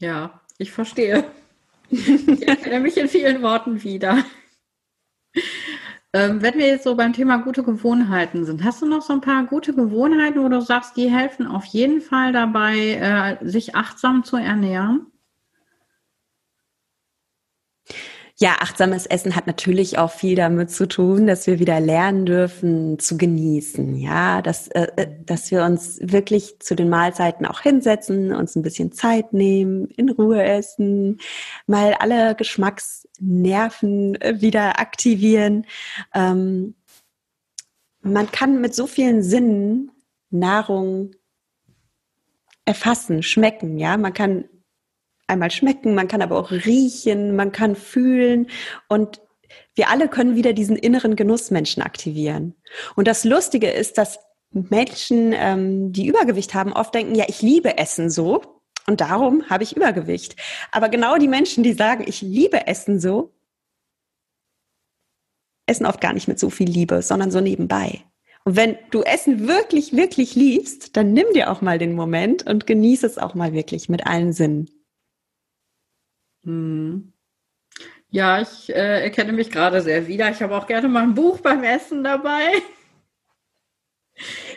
Ja, 0.00 0.40
ich 0.58 0.72
verstehe. 0.72 1.24
Ich 1.92 2.48
erkenne 2.48 2.80
mich 2.80 2.96
in 2.98 3.08
vielen 3.08 3.42
Worten 3.42 3.82
wieder. 3.82 4.24
Ähm, 6.12 6.42
wenn 6.42 6.54
wir 6.58 6.66
jetzt 6.66 6.84
so 6.84 6.96
beim 6.96 7.12
Thema 7.12 7.38
gute 7.38 7.62
Gewohnheiten 7.62 8.44
sind, 8.44 8.64
hast 8.64 8.82
du 8.82 8.86
noch 8.86 9.02
so 9.02 9.12
ein 9.12 9.20
paar 9.20 9.44
gute 9.46 9.74
Gewohnheiten, 9.74 10.42
wo 10.42 10.48
du 10.48 10.60
sagst, 10.60 10.96
die 10.96 11.08
helfen 11.10 11.46
auf 11.46 11.64
jeden 11.66 12.00
Fall 12.00 12.32
dabei, 12.32 13.38
äh, 13.40 13.48
sich 13.48 13.76
achtsam 13.76 14.24
zu 14.24 14.36
ernähren? 14.36 15.06
Ja, 18.42 18.56
achtsames 18.60 19.04
Essen 19.04 19.36
hat 19.36 19.46
natürlich 19.46 19.98
auch 19.98 20.10
viel 20.10 20.34
damit 20.34 20.70
zu 20.70 20.88
tun, 20.88 21.26
dass 21.26 21.46
wir 21.46 21.58
wieder 21.58 21.78
lernen 21.78 22.24
dürfen 22.24 22.98
zu 22.98 23.18
genießen. 23.18 23.96
Ja, 23.96 24.40
dass, 24.40 24.68
äh, 24.68 24.86
äh, 24.96 25.08
dass 25.26 25.50
wir 25.50 25.62
uns 25.62 25.98
wirklich 26.00 26.58
zu 26.58 26.74
den 26.74 26.88
Mahlzeiten 26.88 27.44
auch 27.44 27.60
hinsetzen, 27.60 28.32
uns 28.32 28.56
ein 28.56 28.62
bisschen 28.62 28.92
Zeit 28.92 29.34
nehmen, 29.34 29.88
in 29.88 30.08
Ruhe 30.08 30.42
essen, 30.42 31.20
mal 31.66 31.92
alle 31.92 32.34
Geschmacksnerven 32.34 34.18
äh, 34.22 34.40
wieder 34.40 34.80
aktivieren. 34.80 35.66
Ähm, 36.14 36.76
man 38.00 38.32
kann 38.32 38.62
mit 38.62 38.74
so 38.74 38.86
vielen 38.86 39.22
Sinnen 39.22 39.92
Nahrung 40.30 41.10
erfassen, 42.64 43.22
schmecken. 43.22 43.78
Ja, 43.78 43.98
man 43.98 44.14
kann 44.14 44.46
einmal 45.30 45.50
schmecken, 45.50 45.94
man 45.94 46.08
kann 46.08 46.22
aber 46.22 46.38
auch 46.38 46.50
riechen, 46.50 47.36
man 47.36 47.52
kann 47.52 47.76
fühlen 47.76 48.48
und 48.88 49.20
wir 49.74 49.88
alle 49.88 50.08
können 50.08 50.36
wieder 50.36 50.52
diesen 50.52 50.76
inneren 50.76 51.16
Genussmenschen 51.16 51.82
aktivieren. 51.82 52.54
Und 52.96 53.08
das 53.08 53.24
Lustige 53.24 53.70
ist, 53.70 53.98
dass 53.98 54.18
Menschen, 54.52 55.32
ähm, 55.34 55.92
die 55.92 56.06
Übergewicht 56.06 56.54
haben, 56.54 56.72
oft 56.72 56.94
denken, 56.94 57.14
ja, 57.14 57.24
ich 57.28 57.40
liebe 57.40 57.78
Essen 57.78 58.10
so 58.10 58.42
und 58.86 59.00
darum 59.00 59.48
habe 59.48 59.62
ich 59.62 59.76
Übergewicht. 59.76 60.36
Aber 60.72 60.88
genau 60.88 61.16
die 61.16 61.28
Menschen, 61.28 61.62
die 61.62 61.72
sagen, 61.72 62.04
ich 62.06 62.20
liebe 62.20 62.66
Essen 62.66 62.98
so, 62.98 63.32
essen 65.66 65.86
oft 65.86 66.00
gar 66.00 66.12
nicht 66.12 66.26
mit 66.26 66.40
so 66.40 66.50
viel 66.50 66.68
Liebe, 66.68 67.00
sondern 67.00 67.30
so 67.30 67.40
nebenbei. 67.40 68.04
Und 68.44 68.56
wenn 68.56 68.76
du 68.90 69.02
Essen 69.02 69.46
wirklich, 69.46 69.92
wirklich 69.94 70.34
liebst, 70.34 70.96
dann 70.96 71.12
nimm 71.12 71.26
dir 71.34 71.50
auch 71.50 71.60
mal 71.60 71.78
den 71.78 71.94
Moment 71.94 72.46
und 72.46 72.66
genieße 72.66 73.06
es 73.06 73.18
auch 73.18 73.34
mal 73.34 73.52
wirklich 73.52 73.88
mit 73.88 74.06
allen 74.06 74.32
Sinnen. 74.32 74.68
Hm. 76.44 77.12
Ja, 78.10 78.40
ich 78.40 78.70
äh, 78.70 79.02
erkenne 79.04 79.32
mich 79.32 79.50
gerade 79.50 79.80
sehr 79.82 80.06
wieder. 80.08 80.30
Ich 80.30 80.42
habe 80.42 80.56
auch 80.56 80.66
gerne 80.66 80.88
mal 80.88 81.04
ein 81.04 81.14
Buch 81.14 81.40
beim 81.40 81.64
Essen 81.64 82.04
dabei. 82.04 82.52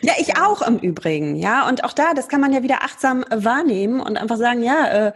Ja, 0.02 0.12
ich 0.18 0.36
auch 0.36 0.62
im 0.62 0.78
Übrigen, 0.78 1.36
ja. 1.36 1.68
Und 1.68 1.84
auch 1.84 1.92
da, 1.92 2.14
das 2.14 2.28
kann 2.28 2.40
man 2.40 2.52
ja 2.52 2.62
wieder 2.62 2.82
achtsam 2.82 3.24
wahrnehmen 3.30 4.00
und 4.00 4.16
einfach 4.16 4.36
sagen, 4.36 4.62
ja, 4.62 5.08
äh, 5.08 5.12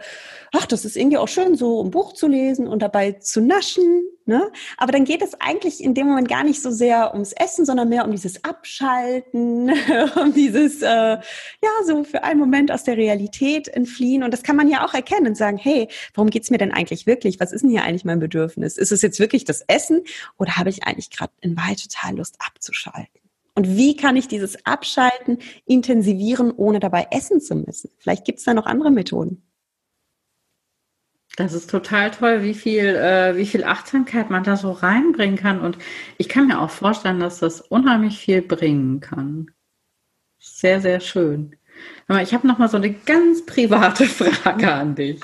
ach, 0.51 0.65
das 0.65 0.85
ist 0.85 0.95
irgendwie 0.95 1.17
auch 1.17 1.27
schön, 1.27 1.55
so 1.55 1.83
ein 1.83 1.91
Buch 1.91 2.13
zu 2.13 2.27
lesen 2.27 2.67
und 2.67 2.81
dabei 2.81 3.13
zu 3.13 3.41
naschen. 3.41 4.03
Ne? 4.25 4.51
Aber 4.77 4.91
dann 4.91 5.05
geht 5.05 5.21
es 5.21 5.39
eigentlich 5.39 5.83
in 5.83 5.93
dem 5.93 6.07
Moment 6.07 6.27
gar 6.27 6.43
nicht 6.43 6.61
so 6.61 6.69
sehr 6.71 7.13
ums 7.13 7.33
Essen, 7.33 7.65
sondern 7.65 7.89
mehr 7.89 8.05
um 8.05 8.11
dieses 8.11 8.43
Abschalten, 8.43 9.71
um 10.21 10.33
dieses, 10.33 10.81
äh, 10.81 10.87
ja, 10.87 11.69
so 11.85 12.03
für 12.03 12.23
einen 12.23 12.39
Moment 12.39 12.71
aus 12.71 12.83
der 12.83 12.97
Realität 12.97 13.67
entfliehen. 13.67 14.23
Und 14.23 14.31
das 14.31 14.43
kann 14.43 14.55
man 14.55 14.69
ja 14.69 14.85
auch 14.85 14.93
erkennen 14.93 15.27
und 15.27 15.37
sagen, 15.37 15.57
hey, 15.57 15.87
warum 16.13 16.29
geht's 16.29 16.51
mir 16.51 16.57
denn 16.57 16.71
eigentlich 16.71 17.05
wirklich? 17.07 17.39
Was 17.39 17.51
ist 17.51 17.61
denn 17.61 17.71
hier 17.71 17.83
eigentlich 17.83 18.05
mein 18.05 18.19
Bedürfnis? 18.19 18.77
Ist 18.77 18.91
es 18.91 19.01
jetzt 19.01 19.19
wirklich 19.19 19.45
das 19.45 19.61
Essen 19.67 20.03
oder 20.37 20.57
habe 20.57 20.69
ich 20.69 20.83
eigentlich 20.83 21.09
gerade 21.09 21.33
in 21.41 21.55
Wahrheit 21.57 21.81
total 21.81 22.17
Lust 22.17 22.35
abzuschalten? 22.39 23.28
Und 23.59 23.75
wie 23.75 23.97
kann 23.97 24.15
ich 24.15 24.29
dieses 24.29 24.65
Abschalten 24.65 25.39
intensivieren, 25.65 26.49
ohne 26.49 26.79
dabei 26.79 27.07
essen 27.11 27.41
zu 27.41 27.55
müssen? 27.55 27.91
Vielleicht 27.97 28.23
gibt 28.23 28.39
es 28.39 28.45
da 28.45 28.53
noch 28.53 28.65
andere 28.65 28.89
Methoden. 28.89 29.43
Das 31.35 31.51
ist 31.51 31.69
total 31.69 32.09
toll, 32.11 32.41
wie 32.41 32.53
viel, 32.53 32.85
äh, 32.85 33.35
wie 33.35 33.45
viel 33.45 33.65
Achtsamkeit 33.65 34.29
man 34.29 34.45
da 34.45 34.55
so 34.55 34.71
reinbringen 34.71 35.35
kann. 35.35 35.59
Und 35.59 35.77
ich 36.17 36.29
kann 36.29 36.47
mir 36.47 36.61
auch 36.61 36.69
vorstellen, 36.69 37.19
dass 37.19 37.39
das 37.39 37.59
unheimlich 37.59 38.17
viel 38.17 38.41
bringen 38.41 39.01
kann. 39.01 39.51
Sehr, 40.37 40.79
sehr 40.79 41.01
schön. 41.01 41.58
Ich 42.21 42.33
habe 42.33 42.47
noch 42.47 42.57
mal 42.57 42.67
so 42.67 42.77
eine 42.77 42.91
ganz 42.91 43.45
private 43.45 44.05
Frage 44.07 44.73
an 44.73 44.95
dich. 44.95 45.19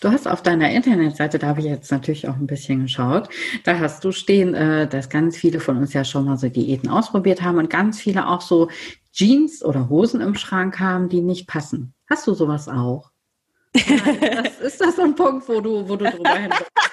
Du 0.00 0.10
hast 0.10 0.26
auf 0.26 0.42
deiner 0.42 0.68
Internetseite, 0.70 1.38
da 1.38 1.46
habe 1.46 1.60
ich 1.60 1.66
jetzt 1.66 1.92
natürlich 1.92 2.26
auch 2.28 2.34
ein 2.34 2.48
bisschen 2.48 2.82
geschaut, 2.82 3.28
da 3.62 3.78
hast 3.78 4.04
du 4.04 4.10
stehen, 4.10 4.52
äh, 4.54 4.88
dass 4.88 5.08
ganz 5.08 5.36
viele 5.36 5.60
von 5.60 5.76
uns 5.76 5.92
ja 5.92 6.04
schon 6.04 6.24
mal 6.24 6.36
so 6.36 6.48
Diäten 6.48 6.88
ausprobiert 6.88 7.42
haben 7.42 7.58
und 7.58 7.70
ganz 7.70 8.00
viele 8.00 8.26
auch 8.26 8.40
so 8.40 8.68
Jeans 9.12 9.64
oder 9.64 9.88
Hosen 9.88 10.20
im 10.20 10.34
Schrank 10.34 10.80
haben, 10.80 11.08
die 11.08 11.20
nicht 11.20 11.46
passen. 11.46 11.94
Hast 12.10 12.26
du 12.26 12.34
sowas 12.34 12.68
auch? 12.68 13.12
das, 13.74 14.60
ist 14.60 14.80
das 14.80 14.96
so 14.96 15.02
ein 15.02 15.14
Punkt, 15.14 15.48
wo 15.48 15.60
du, 15.60 15.88
wo 15.88 15.96
du 15.96 16.10
drüber 16.10 16.34
hin 16.34 16.50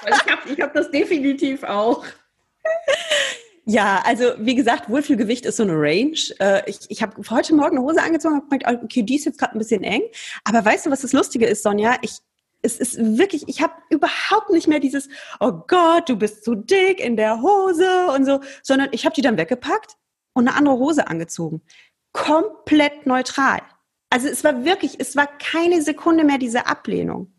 Ich 0.07 0.31
habe 0.31 0.63
hab 0.63 0.73
das 0.73 0.91
definitiv 0.91 1.63
auch. 1.63 2.05
Ja, 3.71 4.01
also 4.05 4.33
wie 4.37 4.55
gesagt, 4.55 4.89
Wohlfühlgewicht 4.89 5.45
ist 5.45 5.55
so 5.55 5.63
eine 5.63 5.73
Range. 5.73 6.17
Äh, 6.39 6.69
ich 6.69 6.79
ich 6.89 7.01
habe 7.01 7.21
heute 7.29 7.55
Morgen 7.55 7.77
eine 7.77 7.85
Hose 7.85 8.01
angezogen 8.03 8.41
und 8.41 8.49
gemerkt, 8.49 8.83
okay, 8.83 9.01
die 9.03 9.15
ist 9.15 9.23
jetzt 9.23 9.39
gerade 9.39 9.55
ein 9.55 9.59
bisschen 9.59 9.81
eng. 9.83 10.01
Aber 10.43 10.65
weißt 10.65 10.85
du, 10.85 10.91
was 10.91 11.01
das 11.01 11.13
Lustige 11.13 11.45
ist, 11.45 11.63
Sonja? 11.63 11.95
Ich 12.01 12.19
es 12.63 12.77
ist 12.77 12.97
wirklich, 13.17 13.47
ich 13.47 13.61
habe 13.61 13.73
überhaupt 13.89 14.49
nicht 14.51 14.67
mehr 14.67 14.79
dieses, 14.79 15.07
oh 15.39 15.53
Gott, 15.67 16.09
du 16.09 16.17
bist 16.17 16.43
zu 16.43 16.53
dick 16.53 16.99
in 16.99 17.15
der 17.15 17.41
Hose 17.41 18.11
und 18.13 18.25
so, 18.25 18.41
sondern 18.61 18.89
ich 18.91 19.05
habe 19.05 19.15
die 19.15 19.21
dann 19.21 19.37
weggepackt 19.37 19.95
und 20.33 20.47
eine 20.47 20.57
andere 20.57 20.77
Hose 20.77 21.07
angezogen. 21.07 21.61
Komplett 22.11 23.07
neutral. 23.07 23.61
Also 24.09 24.27
es 24.27 24.43
war 24.43 24.65
wirklich, 24.65 24.99
es 24.99 25.15
war 25.15 25.27
keine 25.39 25.81
Sekunde 25.81 26.23
mehr 26.25 26.37
diese 26.37 26.67
Ablehnung. 26.67 27.33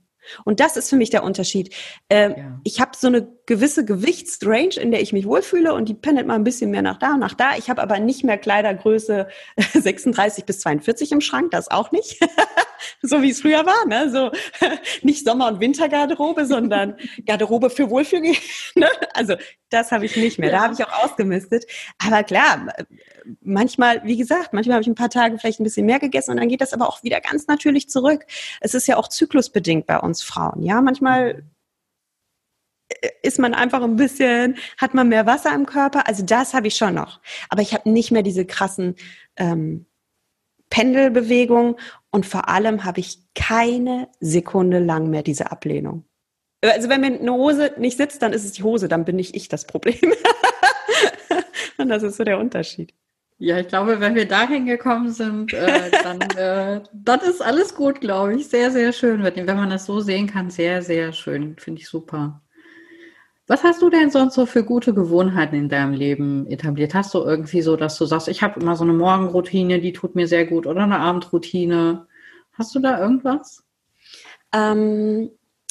Und 0.44 0.60
das 0.60 0.76
ist 0.76 0.90
für 0.90 0.96
mich 0.96 1.10
der 1.10 1.24
Unterschied. 1.24 1.74
Ähm, 2.10 2.34
ja. 2.36 2.60
Ich 2.64 2.80
habe 2.80 2.92
so 2.96 3.06
eine 3.06 3.28
gewisse 3.46 3.84
Gewichtsrange, 3.84 4.76
in 4.80 4.90
der 4.90 5.00
ich 5.00 5.12
mich 5.12 5.26
wohlfühle 5.26 5.74
und 5.74 5.88
die 5.88 5.94
pendelt 5.94 6.26
mal 6.26 6.34
ein 6.34 6.44
bisschen 6.44 6.70
mehr 6.70 6.82
nach 6.82 6.98
da 6.98 7.14
und 7.14 7.20
nach 7.20 7.34
da. 7.34 7.56
Ich 7.56 7.70
habe 7.70 7.82
aber 7.82 7.98
nicht 7.98 8.24
mehr 8.24 8.38
Kleidergröße 8.38 9.28
36 9.72 10.44
bis 10.44 10.60
42 10.60 11.12
im 11.12 11.20
Schrank, 11.20 11.50
das 11.50 11.70
auch 11.70 11.92
nicht. 11.92 12.20
so 13.02 13.22
wie 13.22 13.30
es 13.30 13.40
früher 13.40 13.64
war, 13.66 13.86
ne? 13.86 14.10
So 14.10 14.30
nicht 15.02 15.24
Sommer- 15.24 15.48
und 15.48 15.60
Wintergarderobe, 15.60 16.46
sondern 16.46 16.96
Garderobe 17.26 17.70
für 17.70 17.90
Wohlfühl. 17.90 18.20
ne? 18.74 18.88
Also 19.14 19.34
das 19.70 19.90
habe 19.90 20.06
ich 20.06 20.16
nicht 20.16 20.38
mehr. 20.38 20.50
Ja. 20.50 20.56
Da 20.56 20.62
habe 20.64 20.74
ich 20.74 20.84
auch 20.84 21.04
ausgemistet. 21.04 21.64
Aber 21.98 22.22
klar, 22.22 22.66
manchmal, 23.40 24.02
wie 24.04 24.16
gesagt, 24.16 24.52
manchmal 24.52 24.74
habe 24.74 24.82
ich 24.82 24.88
ein 24.88 24.94
paar 24.94 25.10
Tage 25.10 25.38
vielleicht 25.38 25.60
ein 25.60 25.64
bisschen 25.64 25.86
mehr 25.86 25.98
gegessen 25.98 26.32
und 26.32 26.38
dann 26.38 26.48
geht 26.48 26.60
das 26.60 26.72
aber 26.72 26.88
auch 26.88 27.02
wieder 27.02 27.20
ganz 27.20 27.46
natürlich 27.46 27.88
zurück. 27.88 28.26
Es 28.60 28.74
ist 28.74 28.86
ja 28.86 28.96
auch 28.96 29.08
zyklusbedingt 29.08 29.86
bei 29.86 29.98
uns 29.98 30.22
Frauen. 30.22 30.62
Ja, 30.62 30.80
manchmal 30.80 31.44
ist 33.22 33.38
man 33.38 33.54
einfach 33.54 33.82
ein 33.82 33.96
bisschen, 33.96 34.56
hat 34.78 34.94
man 34.94 35.08
mehr 35.08 35.26
Wasser 35.26 35.54
im 35.54 35.66
Körper. 35.66 36.06
Also 36.06 36.24
das 36.24 36.54
habe 36.54 36.66
ich 36.66 36.76
schon 36.76 36.94
noch. 36.94 37.20
Aber 37.48 37.62
ich 37.62 37.74
habe 37.74 37.90
nicht 37.90 38.10
mehr 38.10 38.22
diese 38.22 38.44
krassen 38.44 38.96
ähm, 39.36 39.86
Pendelbewegungen 40.70 41.76
und 42.10 42.26
vor 42.26 42.48
allem 42.48 42.84
habe 42.84 43.00
ich 43.00 43.18
keine 43.34 44.08
Sekunde 44.20 44.78
lang 44.78 45.10
mehr 45.10 45.22
diese 45.22 45.50
Ablehnung. 45.50 46.04
Also 46.62 46.88
wenn 46.88 47.00
mir 47.00 47.18
eine 47.18 47.32
Hose 47.32 47.74
nicht 47.78 47.96
sitzt, 47.96 48.22
dann 48.22 48.32
ist 48.32 48.44
es 48.44 48.52
die 48.52 48.62
Hose, 48.62 48.88
dann 48.88 49.04
bin 49.04 49.18
ich 49.18 49.34
ich 49.34 49.48
das 49.48 49.66
Problem. 49.66 49.96
und 51.78 51.88
das 51.88 52.02
ist 52.02 52.16
so 52.16 52.24
der 52.24 52.38
Unterschied. 52.38 52.94
Ja, 53.38 53.58
ich 53.58 53.68
glaube, 53.68 53.98
wenn 53.98 54.14
wir 54.14 54.28
dahin 54.28 54.66
gekommen 54.66 55.10
sind, 55.10 55.52
äh, 55.52 55.90
dann, 56.02 56.20
äh, 56.36 56.82
dann 56.92 57.20
ist 57.20 57.42
alles 57.42 57.74
gut, 57.74 58.00
glaube 58.00 58.34
ich. 58.36 58.48
Sehr, 58.48 58.70
sehr 58.70 58.92
schön. 58.92 59.22
Wenn 59.22 59.56
man 59.56 59.70
das 59.70 59.86
so 59.86 60.00
sehen 60.00 60.26
kann, 60.26 60.50
sehr, 60.50 60.82
sehr 60.82 61.12
schön. 61.12 61.56
Finde 61.58 61.80
ich 61.80 61.88
super. 61.88 62.40
Was 63.48 63.64
hast 63.64 63.82
du 63.82 63.90
denn 63.90 64.10
sonst 64.10 64.34
so 64.34 64.46
für 64.46 64.64
gute 64.64 64.94
Gewohnheiten 64.94 65.56
in 65.56 65.68
deinem 65.68 65.92
Leben 65.92 66.46
etabliert? 66.46 66.94
Hast 66.94 67.12
du 67.12 67.18
irgendwie 67.18 67.60
so, 67.60 67.76
dass 67.76 67.98
du 67.98 68.06
sagst, 68.06 68.28
ich 68.28 68.42
habe 68.42 68.60
immer 68.60 68.76
so 68.76 68.84
eine 68.84 68.92
Morgenroutine, 68.92 69.80
die 69.80 69.92
tut 69.92 70.14
mir 70.14 70.28
sehr 70.28 70.46
gut 70.46 70.66
oder 70.66 70.84
eine 70.84 71.00
Abendroutine? 71.00 72.06
Hast 72.52 72.74
du 72.74 72.78
da 72.78 73.00
irgendwas? 73.00 73.64
Ähm, 74.54 75.30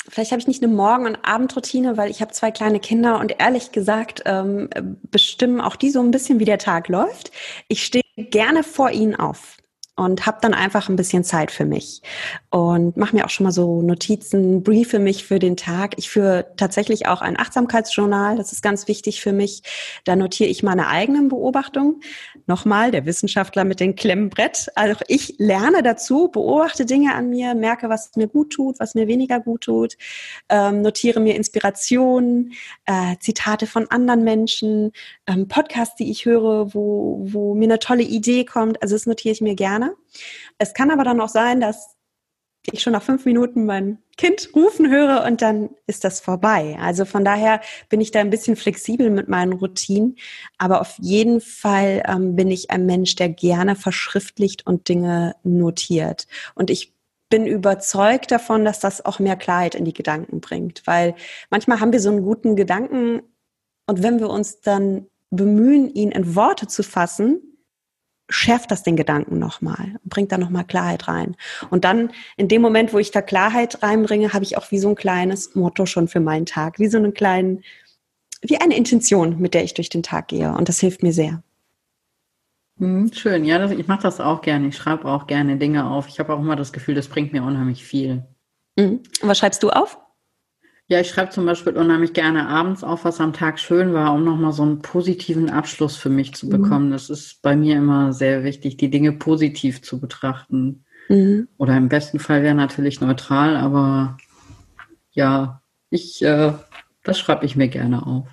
vielleicht 0.09 0.31
habe 0.31 0.39
ich 0.39 0.47
nicht 0.47 0.63
eine 0.63 0.73
Morgen- 0.73 1.05
und 1.05 1.17
Abendroutine, 1.23 1.97
weil 1.97 2.09
ich 2.09 2.21
habe 2.21 2.31
zwei 2.31 2.51
kleine 2.51 2.79
Kinder 2.79 3.19
und 3.19 3.35
ehrlich 3.39 3.71
gesagt 3.71 4.23
ähm, 4.25 4.69
bestimmen 5.11 5.61
auch 5.61 5.75
die 5.75 5.89
so 5.89 6.01
ein 6.01 6.11
bisschen, 6.11 6.39
wie 6.39 6.45
der 6.45 6.57
Tag 6.57 6.87
läuft. 6.87 7.31
Ich 7.67 7.83
stehe 7.83 8.03
gerne 8.17 8.63
vor 8.63 8.91
ihnen 8.91 9.15
auf 9.15 9.57
und 10.05 10.25
habe 10.25 10.39
dann 10.41 10.53
einfach 10.53 10.89
ein 10.89 10.95
bisschen 10.95 11.23
Zeit 11.23 11.51
für 11.51 11.65
mich 11.65 12.01
und 12.49 12.97
mache 12.97 13.15
mir 13.15 13.25
auch 13.25 13.29
schon 13.29 13.43
mal 13.43 13.51
so 13.51 13.83
Notizen, 13.83 14.63
briefe 14.63 14.97
mich 14.97 15.25
für 15.25 15.37
den 15.37 15.57
Tag. 15.57 15.93
Ich 15.97 16.09
führe 16.09 16.47
tatsächlich 16.57 17.07
auch 17.07 17.21
ein 17.21 17.39
Achtsamkeitsjournal, 17.39 18.35
das 18.35 18.51
ist 18.51 18.63
ganz 18.63 18.87
wichtig 18.87 19.21
für 19.21 19.31
mich. 19.31 19.61
Da 20.05 20.15
notiere 20.15 20.49
ich 20.49 20.63
meine 20.63 20.87
eigenen 20.87 21.29
Beobachtungen. 21.29 22.01
Nochmal, 22.47 22.89
der 22.89 23.05
Wissenschaftler 23.05 23.63
mit 23.63 23.79
dem 23.79 23.95
Klemmbrett. 23.95 24.69
Also 24.75 24.99
ich 25.07 25.35
lerne 25.37 25.83
dazu, 25.83 26.29
beobachte 26.29 26.85
Dinge 26.85 27.13
an 27.13 27.29
mir, 27.29 27.53
merke, 27.53 27.87
was 27.89 28.15
mir 28.15 28.27
gut 28.27 28.53
tut, 28.53 28.79
was 28.79 28.95
mir 28.95 29.07
weniger 29.07 29.39
gut 29.39 29.61
tut, 29.61 29.97
ähm, 30.49 30.81
notiere 30.81 31.19
mir 31.19 31.35
Inspirationen, 31.35 32.53
äh, 32.85 33.17
Zitate 33.19 33.67
von 33.67 33.89
anderen 33.91 34.23
Menschen, 34.23 34.93
ähm, 35.27 35.47
Podcasts, 35.47 35.95
die 35.95 36.09
ich 36.09 36.25
höre, 36.25 36.73
wo, 36.73 37.19
wo 37.23 37.53
mir 37.53 37.65
eine 37.65 37.79
tolle 37.79 38.03
Idee 38.03 38.45
kommt. 38.45 38.81
Also 38.81 38.95
das 38.95 39.05
notiere 39.05 39.33
ich 39.33 39.41
mir 39.41 39.55
gerne. 39.55 39.90
Es 40.57 40.73
kann 40.73 40.91
aber 40.91 41.03
dann 41.03 41.21
auch 41.21 41.29
sein, 41.29 41.59
dass 41.59 41.95
ich 42.71 42.81
schon 42.81 42.93
nach 42.93 43.01
fünf 43.01 43.25
Minuten 43.25 43.65
mein 43.65 43.97
Kind 44.17 44.51
rufen 44.55 44.91
höre 44.91 45.23
und 45.25 45.41
dann 45.41 45.71
ist 45.87 46.03
das 46.03 46.19
vorbei. 46.19 46.77
Also 46.79 47.05
von 47.05 47.25
daher 47.25 47.61
bin 47.89 48.01
ich 48.01 48.11
da 48.11 48.19
ein 48.19 48.29
bisschen 48.29 48.55
flexibel 48.55 49.09
mit 49.09 49.27
meinen 49.27 49.53
Routinen. 49.53 50.17
Aber 50.59 50.81
auf 50.81 50.95
jeden 50.99 51.41
Fall 51.41 52.03
ähm, 52.07 52.35
bin 52.35 52.51
ich 52.51 52.69
ein 52.69 52.85
Mensch, 52.85 53.15
der 53.15 53.29
gerne 53.29 53.75
verschriftlicht 53.75 54.67
und 54.67 54.87
Dinge 54.89 55.35
notiert. 55.43 56.27
Und 56.53 56.69
ich 56.69 56.93
bin 57.29 57.47
überzeugt 57.47 58.29
davon, 58.29 58.63
dass 58.63 58.79
das 58.79 59.03
auch 59.03 59.17
mehr 59.17 59.37
Klarheit 59.37 59.73
in 59.73 59.85
die 59.85 59.93
Gedanken 59.93 60.39
bringt. 60.39 60.83
Weil 60.85 61.15
manchmal 61.49 61.79
haben 61.79 61.93
wir 61.93 61.99
so 61.99 62.09
einen 62.09 62.23
guten 62.23 62.55
Gedanken 62.55 63.21
und 63.87 64.03
wenn 64.03 64.19
wir 64.19 64.29
uns 64.29 64.61
dann 64.61 65.07
bemühen, 65.31 65.89
ihn 65.89 66.11
in 66.11 66.35
Worte 66.35 66.67
zu 66.67 66.83
fassen, 66.83 67.50
schärft 68.31 68.71
das 68.71 68.83
den 68.83 68.95
Gedanken 68.95 69.37
nochmal, 69.37 69.99
bringt 70.05 70.31
da 70.31 70.37
nochmal 70.37 70.65
Klarheit 70.65 71.07
rein. 71.07 71.35
Und 71.69 71.83
dann, 71.83 72.11
in 72.37 72.47
dem 72.47 72.61
Moment, 72.61 72.93
wo 72.93 72.99
ich 72.99 73.11
da 73.11 73.21
Klarheit 73.21 73.83
reinbringe, 73.83 74.33
habe 74.33 74.43
ich 74.43 74.57
auch 74.57 74.71
wie 74.71 74.79
so 74.79 74.89
ein 74.89 74.95
kleines 74.95 75.55
Motto 75.55 75.85
schon 75.85 76.07
für 76.07 76.19
meinen 76.19 76.45
Tag, 76.45 76.79
wie 76.79 76.87
so 76.87 76.97
einen 76.97 77.13
kleinen, 77.13 77.63
wie 78.41 78.57
eine 78.57 78.75
Intention, 78.75 79.39
mit 79.39 79.53
der 79.53 79.63
ich 79.63 79.73
durch 79.73 79.89
den 79.89 80.03
Tag 80.03 80.29
gehe. 80.29 80.51
Und 80.53 80.69
das 80.69 80.79
hilft 80.79 81.03
mir 81.03 81.13
sehr. 81.13 81.43
Hm, 82.79 83.11
schön, 83.13 83.45
ja, 83.45 83.59
das, 83.59 83.71
ich 83.71 83.87
mache 83.87 84.03
das 84.03 84.19
auch 84.19 84.41
gerne. 84.41 84.67
Ich 84.67 84.77
schreibe 84.77 85.05
auch 85.05 85.27
gerne 85.27 85.57
Dinge 85.57 85.89
auf. 85.89 86.07
Ich 86.07 86.19
habe 86.19 86.33
auch 86.33 86.39
immer 86.39 86.55
das 86.55 86.73
Gefühl, 86.73 86.95
das 86.95 87.07
bringt 87.07 87.33
mir 87.33 87.43
unheimlich 87.43 87.83
viel. 87.83 88.23
Mhm. 88.77 89.01
Was 89.21 89.37
schreibst 89.37 89.61
du 89.61 89.69
auf? 89.69 89.99
Ja, 90.91 90.99
ich 90.99 91.07
schreibe 91.07 91.31
zum 91.31 91.45
Beispiel 91.45 91.77
unheimlich 91.77 92.11
gerne 92.11 92.49
abends 92.49 92.83
auf, 92.83 93.05
was 93.05 93.21
am 93.21 93.31
Tag 93.31 93.59
schön 93.59 93.93
war, 93.93 94.13
um 94.13 94.25
nochmal 94.25 94.51
so 94.51 94.63
einen 94.63 94.81
positiven 94.81 95.49
Abschluss 95.49 95.95
für 95.95 96.09
mich 96.09 96.33
zu 96.33 96.47
mhm. 96.47 96.49
bekommen. 96.49 96.87
Mhm. 96.87 96.91
Das 96.91 97.09
ist 97.09 97.41
bei 97.41 97.55
mir 97.55 97.77
immer 97.77 98.11
sehr 98.11 98.43
wichtig, 98.43 98.75
die 98.75 98.89
Dinge 98.89 99.13
positiv 99.13 99.81
zu 99.81 100.01
betrachten. 100.01 100.83
Mhm. 101.07 101.47
Oder 101.57 101.77
im 101.77 101.87
besten 101.87 102.19
Fall 102.19 102.43
wäre 102.43 102.55
natürlich 102.55 102.99
neutral, 102.99 103.55
aber 103.55 104.17
ja, 105.13 105.61
ich, 105.91 106.21
äh, 106.23 106.51
das 107.05 107.17
schreibe 107.17 107.45
ich 107.45 107.55
mir 107.55 107.69
gerne 107.69 108.05
auf. 108.05 108.27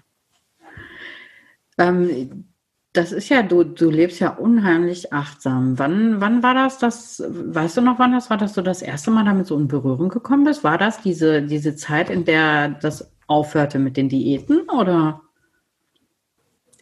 Ähm, 1.79 2.49
das 2.93 3.13
ist 3.13 3.29
ja, 3.29 3.43
du, 3.43 3.65
du 3.65 3.91
lebst 3.91 4.19
ja 4.21 4.31
unheimlich 4.31 5.13
achtsam. 5.13 5.79
Wann, 5.79 6.21
wann 6.21 6.43
war 6.43 6.55
das, 6.55 6.79
das, 6.79 7.23
weißt 7.29 7.77
du 7.77 7.81
noch, 7.83 7.99
wann 7.99 8.13
das 8.13 8.31
war, 8.31 8.39
dass 8.39 8.55
du 8.55 8.63
das 8.63 8.83
erste 8.83 9.11
Mal 9.11 9.25
damit 9.25 9.47
so 9.47 9.57
in 9.57 9.69
Berührung 9.69 10.09
gekommen 10.09 10.45
bist? 10.45 10.65
War 10.65 10.79
das 10.79 11.03
diese, 11.03 11.43
diese 11.43 11.77
Zeit, 11.77 12.09
in 12.11 12.25
der 12.25 12.71
das 12.71 13.13
aufhörte 13.27 13.79
mit 13.79 13.97
den 13.97 14.09
Diäten 14.09 14.69
oder? 14.71 15.21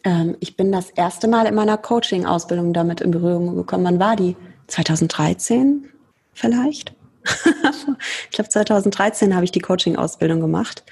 Ähm, 0.03 0.37
ich 0.39 0.55
bin 0.55 0.71
das 0.71 0.89
erste 0.91 1.27
Mal 1.27 1.45
in 1.45 1.55
meiner 1.55 1.77
Coaching-Ausbildung 1.77 2.73
damit 2.73 3.01
in 3.01 3.11
Berührung 3.11 3.55
gekommen. 3.55 3.83
Wann 3.83 3.99
war 3.99 4.15
die? 4.15 4.37
2013 4.67 5.89
vielleicht? 6.33 6.93
ich 7.25 8.31
glaube, 8.31 8.49
2013 8.49 9.35
habe 9.35 9.43
ich 9.43 9.51
die 9.51 9.59
Coaching-Ausbildung 9.59 10.39
gemacht. 10.39 10.83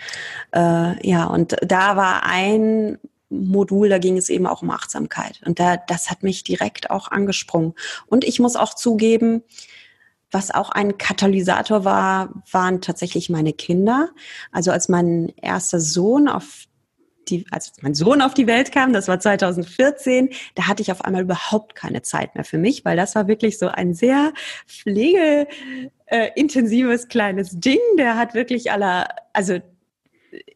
Äh, 0.54 1.08
ja, 1.08 1.26
und 1.26 1.56
da 1.62 1.96
war 1.96 2.24
ein 2.26 2.98
Modul, 3.30 3.90
da 3.90 3.98
ging 3.98 4.18
es 4.18 4.30
eben 4.30 4.48
auch 4.48 4.62
um 4.62 4.70
Achtsamkeit. 4.70 5.42
Und 5.46 5.60
da, 5.60 5.78
das 5.78 6.10
hat 6.10 6.24
mich 6.24 6.44
direkt 6.44 6.92
auch 6.92 7.10
angesprungen. 7.10 7.74
Und 8.08 8.24
ich 8.24 8.40
muss 8.40 8.56
auch 8.56 8.74
zugeben, 8.74 9.44
was 10.32 10.52
auch 10.52 10.70
ein 10.70 10.98
Katalysator 10.98 11.86
war, 11.86 12.44
waren 12.52 12.82
tatsächlich 12.82 13.30
meine 13.30 13.54
Kinder. 13.54 14.10
Also 14.52 14.72
als 14.72 14.90
mein 14.90 15.34
erster 15.42 15.80
Sohn 15.80 16.28
auf 16.28 16.66
die, 17.30 17.46
als 17.52 17.74
mein 17.82 17.96
Sohn 17.96 18.22
auf 18.22 18.34
die 18.34 18.48
Welt 18.48 18.72
kam, 18.72 18.94
das 18.94 19.08
war 19.08 19.20
2014, 19.20 20.30
da 20.54 20.68
hatte 20.68 20.84
ich 20.84 20.92
auf 20.92 21.04
einmal 21.04 21.24
überhaupt 21.24 21.74
keine 21.74 22.02
Zeit 22.02 22.36
mehr 22.36 22.44
für 22.44 22.58
mich, 22.58 22.86
weil 22.86 22.96
das 22.96 23.16
war 23.16 23.28
wirklich 23.28 23.58
so 23.58 23.68
ein 23.68 23.94
sehr 23.94 24.34
pflege 24.68 25.48
äh, 26.06 26.30
kleines 27.10 27.60
Ding. 27.60 27.80
Der 27.98 28.18
hat 28.18 28.34
wirklich 28.34 28.72
aller, 28.72 29.08
also 29.34 29.60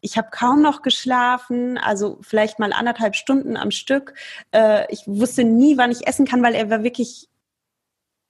ich 0.00 0.16
habe 0.16 0.28
kaum 0.30 0.62
noch 0.62 0.82
geschlafen, 0.82 1.78
also 1.78 2.18
vielleicht 2.22 2.58
mal 2.58 2.72
anderthalb 2.72 3.14
Stunden 3.14 3.56
am 3.56 3.70
Stück. 3.70 4.14
Äh, 4.52 4.92
ich 4.92 5.06
wusste 5.06 5.44
nie, 5.44 5.76
wann 5.76 5.90
ich 5.90 6.06
essen 6.06 6.26
kann, 6.26 6.42
weil 6.42 6.54
er 6.54 6.70
war 6.70 6.82
wirklich, 6.82 7.28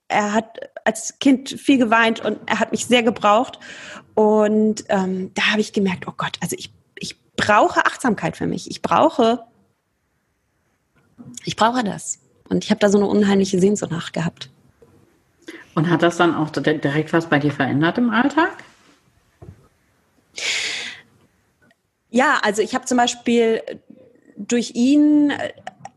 er 0.07 0.33
hat 0.33 0.71
als 0.85 1.19
Kind 1.19 1.49
viel 1.49 1.77
geweint 1.77 2.23
und 2.23 2.39
er 2.45 2.59
hat 2.59 2.71
mich 2.71 2.85
sehr 2.85 3.03
gebraucht. 3.03 3.59
Und 4.15 4.83
ähm, 4.89 5.31
da 5.33 5.51
habe 5.51 5.61
ich 5.61 5.73
gemerkt, 5.73 6.07
oh 6.07 6.13
Gott, 6.15 6.37
also 6.41 6.55
ich, 6.57 6.73
ich 6.99 7.19
brauche 7.35 7.85
Achtsamkeit 7.85 8.37
für 8.37 8.47
mich. 8.47 8.69
Ich 8.69 8.81
brauche, 8.81 9.43
ich 11.45 11.55
brauche 11.55 11.83
das. 11.83 12.19
Und 12.49 12.63
ich 12.63 12.69
habe 12.69 12.79
da 12.79 12.89
so 12.89 12.97
eine 12.97 13.07
unheimliche 13.07 13.59
Sehnsucht 13.59 13.91
nach 13.91 14.11
gehabt. 14.11 14.49
Und 15.73 15.89
hat 15.89 16.03
das 16.03 16.17
dann 16.17 16.35
auch 16.35 16.49
direkt 16.49 17.13
was 17.13 17.27
bei 17.27 17.39
dir 17.39 17.51
verändert 17.51 17.97
im 17.97 18.09
Alltag? 18.09 18.51
Ja, 22.11 22.39
also 22.43 22.61
ich 22.61 22.75
habe 22.75 22.85
zum 22.85 22.97
Beispiel 22.97 23.61
durch 24.35 24.71
ihn, 24.75 25.33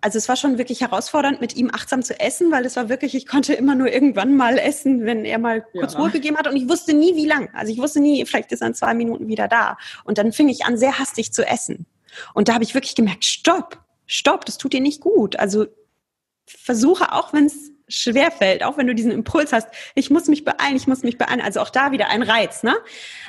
also 0.00 0.16
es 0.16 0.29
war 0.29 0.37
schon 0.37 0.59
wirklich 0.59 0.81
herausfordernd, 0.81 1.40
mit 1.40 1.57
ihm 1.57 1.70
achtsam 1.72 2.03
zu 2.03 2.18
essen, 2.20 2.53
weil 2.53 2.64
es 2.64 2.77
war 2.77 2.88
wirklich, 2.88 3.16
ich 3.16 3.27
konnte 3.27 3.53
immer 3.53 3.74
nur 3.74 3.92
irgendwann 3.92 4.37
mal 4.37 4.57
essen, 4.59 5.05
wenn 5.05 5.24
er 5.24 5.38
mal 5.38 5.62
kurz 5.72 5.94
ja. 5.94 5.98
Ruhe 5.98 6.11
gegeben 6.11 6.37
hat 6.37 6.46
und 6.46 6.57
ich 6.57 6.68
wusste 6.68 6.94
nie, 6.94 7.16
wie 7.16 7.27
lang. 7.27 7.50
Also 7.53 7.72
ich 7.72 7.79
wusste 7.79 8.00
nie, 8.00 8.24
vielleicht 8.24 8.53
ist 8.53 8.62
er 8.62 8.68
in 8.68 8.74
zwei 8.74 8.94
Minuten 8.94 9.27
wieder 9.27 9.48
da. 9.48 9.77
Und 10.05 10.18
dann 10.18 10.33
fing 10.33 10.48
ich 10.48 10.64
an, 10.64 10.79
sehr 10.79 11.00
hastig 11.00 11.33
zu 11.33 11.44
essen. 11.44 11.85
Und 12.33 12.48
da 12.48 12.55
habe 12.55 12.62
ich 12.62 12.74
wirklich 12.74 12.94
gemerkt, 12.94 13.24
stopp, 13.24 13.83
stopp, 14.07 14.44
das 14.44 14.57
tut 14.57 14.72
dir 14.72 14.81
nicht 14.81 15.00
gut. 15.00 15.37
Also 15.37 15.66
versuche 16.46 17.12
auch, 17.12 17.33
wenn 17.33 17.46
es 17.46 17.72
schwer 17.88 18.31
fällt, 18.31 18.62
auch 18.62 18.79
wenn 18.79 18.87
du 18.87 18.94
diesen 18.94 19.11
Impuls 19.11 19.53
hast, 19.53 19.68
ich 19.96 20.11
muss 20.11 20.29
mich 20.29 20.44
beeilen, 20.44 20.77
ich 20.77 20.87
muss 20.87 21.03
mich 21.03 21.18
beeilen. 21.18 21.40
Also 21.40 21.61
auch 21.61 21.70
da 21.70 21.90
wieder 21.90 22.09
ein 22.09 22.22
Reiz, 22.22 22.62
ne? 22.62 22.77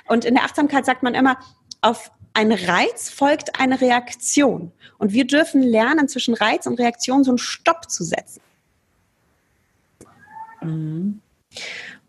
Und 0.07 0.23
in 0.23 0.35
der 0.35 0.43
Achtsamkeit 0.43 0.85
sagt 0.85 1.01
man 1.01 1.15
immer, 1.15 1.39
auf 1.81 2.11
ein 2.35 2.51
Reiz 2.51 3.09
folgt 3.09 3.59
eine 3.59 3.79
Reaktion. 3.81 4.71
Und 4.97 5.13
wir 5.13 5.25
dürfen 5.25 5.61
lernen, 5.61 6.07
zwischen 6.07 6.33
Reiz 6.33 6.67
und 6.67 6.79
Reaktion 6.79 7.23
so 7.23 7.31
einen 7.31 7.37
Stopp 7.37 7.89
zu 7.89 8.03
setzen. 8.03 8.41
Mhm. 10.61 11.21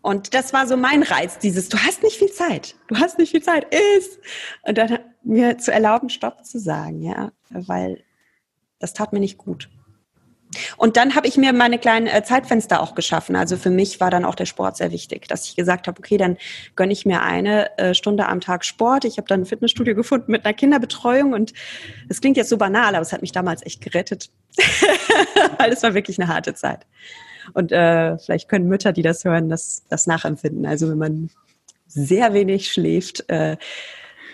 Und 0.01 0.33
das 0.33 0.53
war 0.53 0.67
so 0.67 0.77
mein 0.77 1.03
Reiz, 1.03 1.39
dieses, 1.39 1.69
du 1.69 1.77
hast 1.79 2.03
nicht 2.03 2.17
viel 2.17 2.31
Zeit, 2.31 2.75
du 2.87 2.97
hast 2.97 3.17
nicht 3.17 3.31
viel 3.31 3.43
Zeit, 3.43 3.73
ist. 3.97 4.19
Und 4.63 4.77
dann 4.77 4.99
mir 5.23 5.57
zu 5.57 5.71
erlauben, 5.71 6.09
Stopp 6.09 6.45
zu 6.45 6.59
sagen, 6.59 7.01
ja, 7.01 7.31
weil 7.49 8.03
das 8.79 8.93
tat 8.93 9.13
mir 9.13 9.19
nicht 9.19 9.37
gut. 9.37 9.69
Und 10.77 10.97
dann 10.97 11.15
habe 11.15 11.27
ich 11.27 11.37
mir 11.37 11.53
meine 11.53 11.77
kleinen 11.77 12.07
äh, 12.07 12.23
Zeitfenster 12.23 12.81
auch 12.81 12.95
geschaffen. 12.95 13.35
Also 13.35 13.57
für 13.57 13.69
mich 13.69 13.99
war 13.99 14.09
dann 14.09 14.25
auch 14.25 14.35
der 14.35 14.45
Sport 14.45 14.77
sehr 14.77 14.91
wichtig, 14.91 15.27
dass 15.27 15.45
ich 15.45 15.55
gesagt 15.55 15.87
habe, 15.87 15.99
okay, 15.99 16.17
dann 16.17 16.37
gönne 16.75 16.93
ich 16.93 17.05
mir 17.05 17.21
eine 17.21 17.77
äh, 17.77 17.93
Stunde 17.93 18.27
am 18.27 18.39
Tag 18.39 18.63
Sport. 18.63 19.05
Ich 19.05 19.17
habe 19.17 19.27
dann 19.27 19.41
ein 19.41 19.45
Fitnessstudio 19.45 19.95
gefunden 19.95 20.31
mit 20.31 20.45
einer 20.45 20.53
Kinderbetreuung 20.53 21.33
und 21.33 21.53
es 22.09 22.21
klingt 22.21 22.37
jetzt 22.37 22.49
so 22.49 22.57
banal, 22.57 22.95
aber 22.95 23.01
es 23.01 23.13
hat 23.13 23.21
mich 23.21 23.31
damals 23.31 23.65
echt 23.65 23.81
gerettet, 23.81 24.29
weil 25.57 25.71
es 25.71 25.83
war 25.83 25.93
wirklich 25.93 26.19
eine 26.19 26.29
harte 26.29 26.53
Zeit. 26.53 26.85
Und 27.53 27.71
äh, 27.71 28.17
vielleicht 28.17 28.49
können 28.49 28.67
Mütter, 28.67 28.93
die 28.93 29.03
das 29.03 29.23
hören, 29.23 29.49
das, 29.49 29.83
das 29.89 30.07
nachempfinden. 30.07 30.65
Also 30.65 30.89
wenn 30.89 30.97
man 30.97 31.29
sehr 31.87 32.33
wenig 32.33 32.71
schläft, 32.71 33.29
äh, 33.29 33.57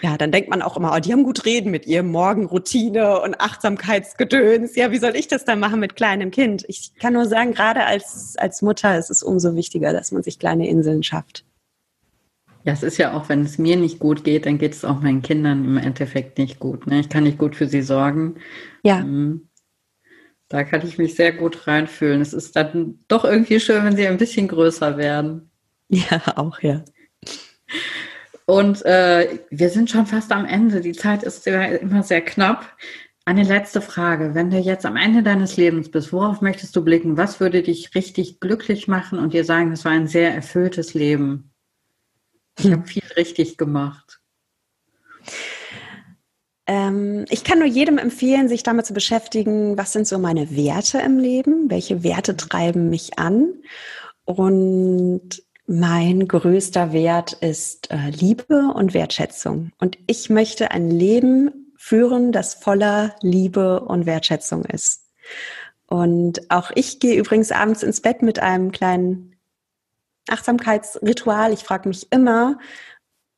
ja, 0.03 0.17
dann 0.17 0.33
denkt 0.33 0.49
man 0.49 0.61
auch 0.61 0.75
immer, 0.75 0.93
oh, 0.93 0.99
die 0.99 1.13
haben 1.13 1.23
gut 1.23 1.45
reden 1.45 1.71
mit 1.71 1.85
ihrem 1.85 2.11
Morgenroutine 2.11 3.21
und 3.21 3.39
Achtsamkeitsgedöns. 3.39 4.75
Ja, 4.75 4.91
wie 4.91 4.97
soll 4.97 5.15
ich 5.15 5.29
das 5.29 5.45
dann 5.45 5.61
machen 5.61 5.79
mit 5.79 5.95
kleinem 5.95 6.29
Kind? 6.29 6.65
Ich 6.67 6.93
kann 6.99 7.13
nur 7.13 7.25
sagen, 7.25 7.53
gerade 7.53 7.85
als, 7.85 8.35
als 8.37 8.61
Mutter 8.61 8.97
ist 8.97 9.09
es 9.09 9.23
umso 9.23 9.55
wichtiger, 9.55 9.93
dass 9.93 10.11
man 10.11 10.21
sich 10.21 10.39
kleine 10.39 10.67
Inseln 10.67 11.03
schafft. 11.03 11.45
Ja, 12.65 12.73
es 12.73 12.83
ist 12.83 12.97
ja 12.97 13.13
auch, 13.13 13.29
wenn 13.29 13.43
es 13.43 13.57
mir 13.57 13.77
nicht 13.77 13.99
gut 13.99 14.25
geht, 14.25 14.45
dann 14.45 14.57
geht 14.57 14.73
es 14.73 14.83
auch 14.83 14.99
meinen 14.99 15.21
Kindern 15.21 15.63
im 15.63 15.77
Endeffekt 15.77 16.37
nicht 16.37 16.59
gut. 16.59 16.85
Ne? 16.85 16.99
Ich 16.99 17.07
kann 17.07 17.23
nicht 17.23 17.37
gut 17.37 17.55
für 17.55 17.67
sie 17.67 17.81
sorgen. 17.81 18.35
Ja. 18.83 18.99
Ähm, 18.99 19.47
da 20.49 20.65
kann 20.65 20.85
ich 20.85 20.97
mich 20.97 21.15
sehr 21.15 21.31
gut 21.31 21.65
reinfühlen. 21.65 22.19
Es 22.19 22.33
ist 22.33 22.57
dann 22.57 22.99
doch 23.07 23.23
irgendwie 23.23 23.61
schön, 23.61 23.85
wenn 23.85 23.95
sie 23.95 24.05
ein 24.05 24.17
bisschen 24.17 24.49
größer 24.49 24.97
werden. 24.97 25.49
Ja, 25.89 26.21
auch, 26.37 26.59
ja. 26.61 26.83
Und 28.45 28.84
äh, 28.86 29.39
wir 29.49 29.69
sind 29.69 29.89
schon 29.89 30.06
fast 30.06 30.32
am 30.32 30.45
Ende. 30.45 30.82
Die 30.82 30.93
Zeit 30.93 31.23
ist 31.23 31.47
immer 31.47 32.03
sehr 32.03 32.21
knapp. 32.21 32.75
Eine 33.25 33.43
letzte 33.43 33.79
Frage. 33.82 34.36
Wenn 34.36 34.49
du 34.49 34.58
jetzt 34.58 34.86
am 34.86 34.97
Ende 34.97 35.23
deines 35.23 35.56
Lebens 35.56 35.89
bist, 35.89 36.12
worauf 36.12 36.41
möchtest 36.41 36.75
du 36.75 36.84
blicken? 36.84 37.15
Was 37.15 37.39
würde 37.39 37.63
dich 37.63 37.95
richtig 37.95 38.41
glücklich 38.41 38.89
machen 38.89 39.17
und 39.17 39.34
dir 39.34 39.45
sagen, 39.45 39.71
es 39.71 39.86
war 39.86 39.93
ein 39.93 40.08
sehr 40.08 40.34
erfülltes 40.34 40.93
Leben? 40.93 41.51
Ich 42.60 42.71
habe 42.71 42.86
viel 42.86 43.03
richtig 43.15 43.58
gemacht. 43.58 44.19
Ähm, 46.67 47.25
ich 47.29 47.43
kann 47.43 47.60
nur 47.60 47.67
jedem 47.67 47.97
empfehlen, 47.97 48.47
sich 48.49 48.63
damit 48.63 48.86
zu 48.86 48.93
beschäftigen, 48.93 49.77
was 49.77 49.93
sind 49.93 50.08
so 50.08 50.19
meine 50.19 50.56
Werte 50.56 50.99
im 50.99 51.17
Leben? 51.17 51.69
Welche 51.69 52.03
Werte 52.03 52.36
treiben 52.36 52.89
mich 52.89 53.19
an? 53.19 53.53
Und 54.25 55.43
mein 55.65 56.28
größter 56.28 56.91
Wert 56.91 57.34
ist 57.34 57.91
äh, 57.91 58.10
Liebe 58.10 58.73
und 58.73 58.93
Wertschätzung. 58.93 59.71
Und 59.80 59.97
ich 60.08 60.30
möchte 60.30 60.71
ein 60.71 60.89
Leben 60.89 61.73
führen, 61.78 62.32
das 62.32 62.54
voller 62.54 63.15
Liebe 63.21 63.82
und 63.82 64.06
Wertschätzung 64.06 64.65
ist. 64.65 65.10
Und 65.88 66.49
auch 66.49 66.71
ich 66.76 66.99
gehe 66.99 67.15
übrigens 67.15 67.52
abends 67.52 67.84
ins 67.84 68.02
Bett 68.02 68.21
mit 68.21 68.39
einem 68.39 68.71
kleinen 68.71 69.36
Achtsamkeitsritual. 70.30 71.54
Ich 71.54 71.63
frage 71.63 71.88
mich 71.88 72.12
immer, 72.12 72.58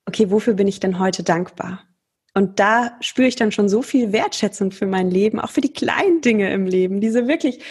okay, 0.06 0.32
wofür 0.32 0.54
bin 0.54 0.68
ich 0.68 0.80
denn 0.80 1.00
heute 1.00 1.24
dankbar? 1.24 1.84
Und 2.38 2.60
da 2.60 2.98
spüre 3.00 3.30
ich 3.30 3.38
dann 3.38 3.54
schon 3.54 3.70
so 3.70 3.82
viel 3.82 4.12
Wertschätzung 4.12 4.72
für 4.72 4.88
mein 4.88 5.10
Leben, 5.10 5.40
auch 5.40 5.52
für 5.52 5.62
die 5.62 5.72
kleinen 5.72 6.20
Dinge 6.20 6.52
im 6.52 6.66
Leben. 6.66 7.00
Diese 7.00 7.30
wirklich, 7.30 7.62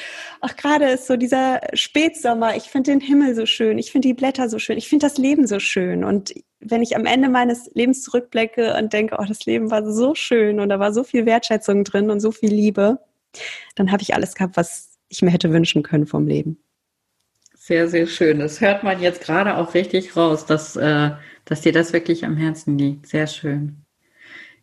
auch 0.40 0.56
gerade 0.56 0.86
ist 0.86 1.06
so 1.06 1.18
dieser 1.18 1.60
Spätsommer, 1.74 2.56
ich 2.56 2.62
finde 2.62 2.92
den 2.92 3.00
Himmel 3.00 3.34
so 3.34 3.44
schön, 3.44 3.76
ich 3.76 3.92
finde 3.92 4.08
die 4.08 4.14
Blätter 4.14 4.48
so 4.48 4.58
schön, 4.58 4.78
ich 4.78 4.88
finde 4.88 5.04
das 5.04 5.18
Leben 5.18 5.46
so 5.46 5.58
schön. 5.60 6.02
Und 6.02 6.32
wenn 6.60 6.80
ich 6.80 6.96
am 6.96 7.04
Ende 7.04 7.28
meines 7.28 7.70
Lebens 7.74 8.02
zurückblicke 8.04 8.74
und 8.78 8.94
denke, 8.94 9.16
oh, 9.18 9.24
das 9.28 9.44
Leben 9.44 9.70
war 9.70 9.84
so 9.92 10.14
schön 10.14 10.58
und 10.58 10.70
da 10.70 10.78
war 10.78 10.94
so 10.94 11.04
viel 11.04 11.26
Wertschätzung 11.26 11.84
drin 11.84 12.08
und 12.08 12.20
so 12.20 12.32
viel 12.32 12.50
Liebe, 12.50 13.00
dann 13.74 13.92
habe 13.92 14.02
ich 14.02 14.14
alles 14.14 14.34
gehabt, 14.34 14.56
was 14.56 14.96
ich 15.10 15.20
mir 15.20 15.30
hätte 15.30 15.52
wünschen 15.52 15.82
können 15.82 16.06
vom 16.06 16.26
Leben. 16.26 16.58
Sehr, 17.54 17.88
sehr 17.88 18.06
schön. 18.06 18.38
Das 18.38 18.62
hört 18.62 18.82
man 18.82 19.02
jetzt 19.02 19.20
gerade 19.20 19.58
auch 19.58 19.74
richtig 19.74 20.16
raus, 20.16 20.46
dass, 20.46 20.74
äh, 20.76 21.10
dass 21.44 21.60
dir 21.60 21.72
das 21.72 21.92
wirklich 21.92 22.24
am 22.24 22.38
Herzen 22.38 22.78
liegt. 22.78 23.06
Sehr 23.08 23.26
schön. 23.26 23.83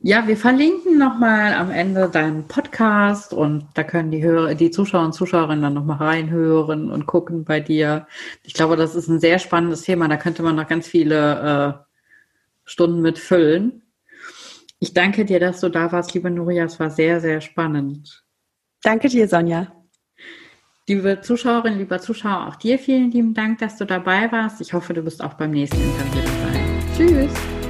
Ja, 0.03 0.27
wir 0.27 0.35
verlinken 0.35 0.97
nochmal 0.97 1.53
am 1.53 1.69
Ende 1.69 2.09
deinen 2.09 2.47
Podcast 2.47 3.33
und 3.33 3.67
da 3.75 3.83
können 3.83 4.09
die, 4.09 4.23
Hörer, 4.23 4.55
die 4.55 4.71
Zuschauer 4.71 5.05
und 5.05 5.13
Zuschauerinnen 5.13 5.61
dann 5.61 5.75
nochmal 5.75 5.97
reinhören 5.97 6.91
und 6.91 7.05
gucken 7.05 7.45
bei 7.45 7.59
dir. 7.59 8.07
Ich 8.41 8.55
glaube, 8.55 8.77
das 8.77 8.95
ist 8.95 9.09
ein 9.09 9.19
sehr 9.19 9.37
spannendes 9.37 9.83
Thema. 9.83 10.07
Da 10.07 10.17
könnte 10.17 10.41
man 10.41 10.55
noch 10.55 10.67
ganz 10.67 10.87
viele 10.87 11.77
äh, 11.77 11.83
Stunden 12.65 13.01
mit 13.01 13.19
füllen. 13.19 13.83
Ich 14.79 14.95
danke 14.95 15.23
dir, 15.23 15.39
dass 15.39 15.59
du 15.59 15.69
da 15.69 15.91
warst, 15.91 16.15
liebe 16.15 16.31
Nuria. 16.31 16.65
Es 16.65 16.79
war 16.79 16.89
sehr, 16.89 17.21
sehr 17.21 17.39
spannend. 17.39 18.23
Danke 18.81 19.07
dir, 19.07 19.27
Sonja. 19.27 19.71
Liebe 20.87 21.21
Zuschauerinnen, 21.21 21.77
lieber 21.77 21.99
Zuschauer, 21.99 22.47
auch 22.47 22.55
dir 22.55 22.79
vielen 22.79 23.11
lieben 23.11 23.35
Dank, 23.35 23.59
dass 23.59 23.77
du 23.77 23.85
dabei 23.85 24.31
warst. 24.31 24.61
Ich 24.61 24.73
hoffe, 24.73 24.95
du 24.95 25.03
bist 25.03 25.23
auch 25.23 25.35
beim 25.35 25.51
nächsten 25.51 25.79
Interview 25.79 26.21
dabei. 26.25 27.27
Tschüss. 27.27 27.60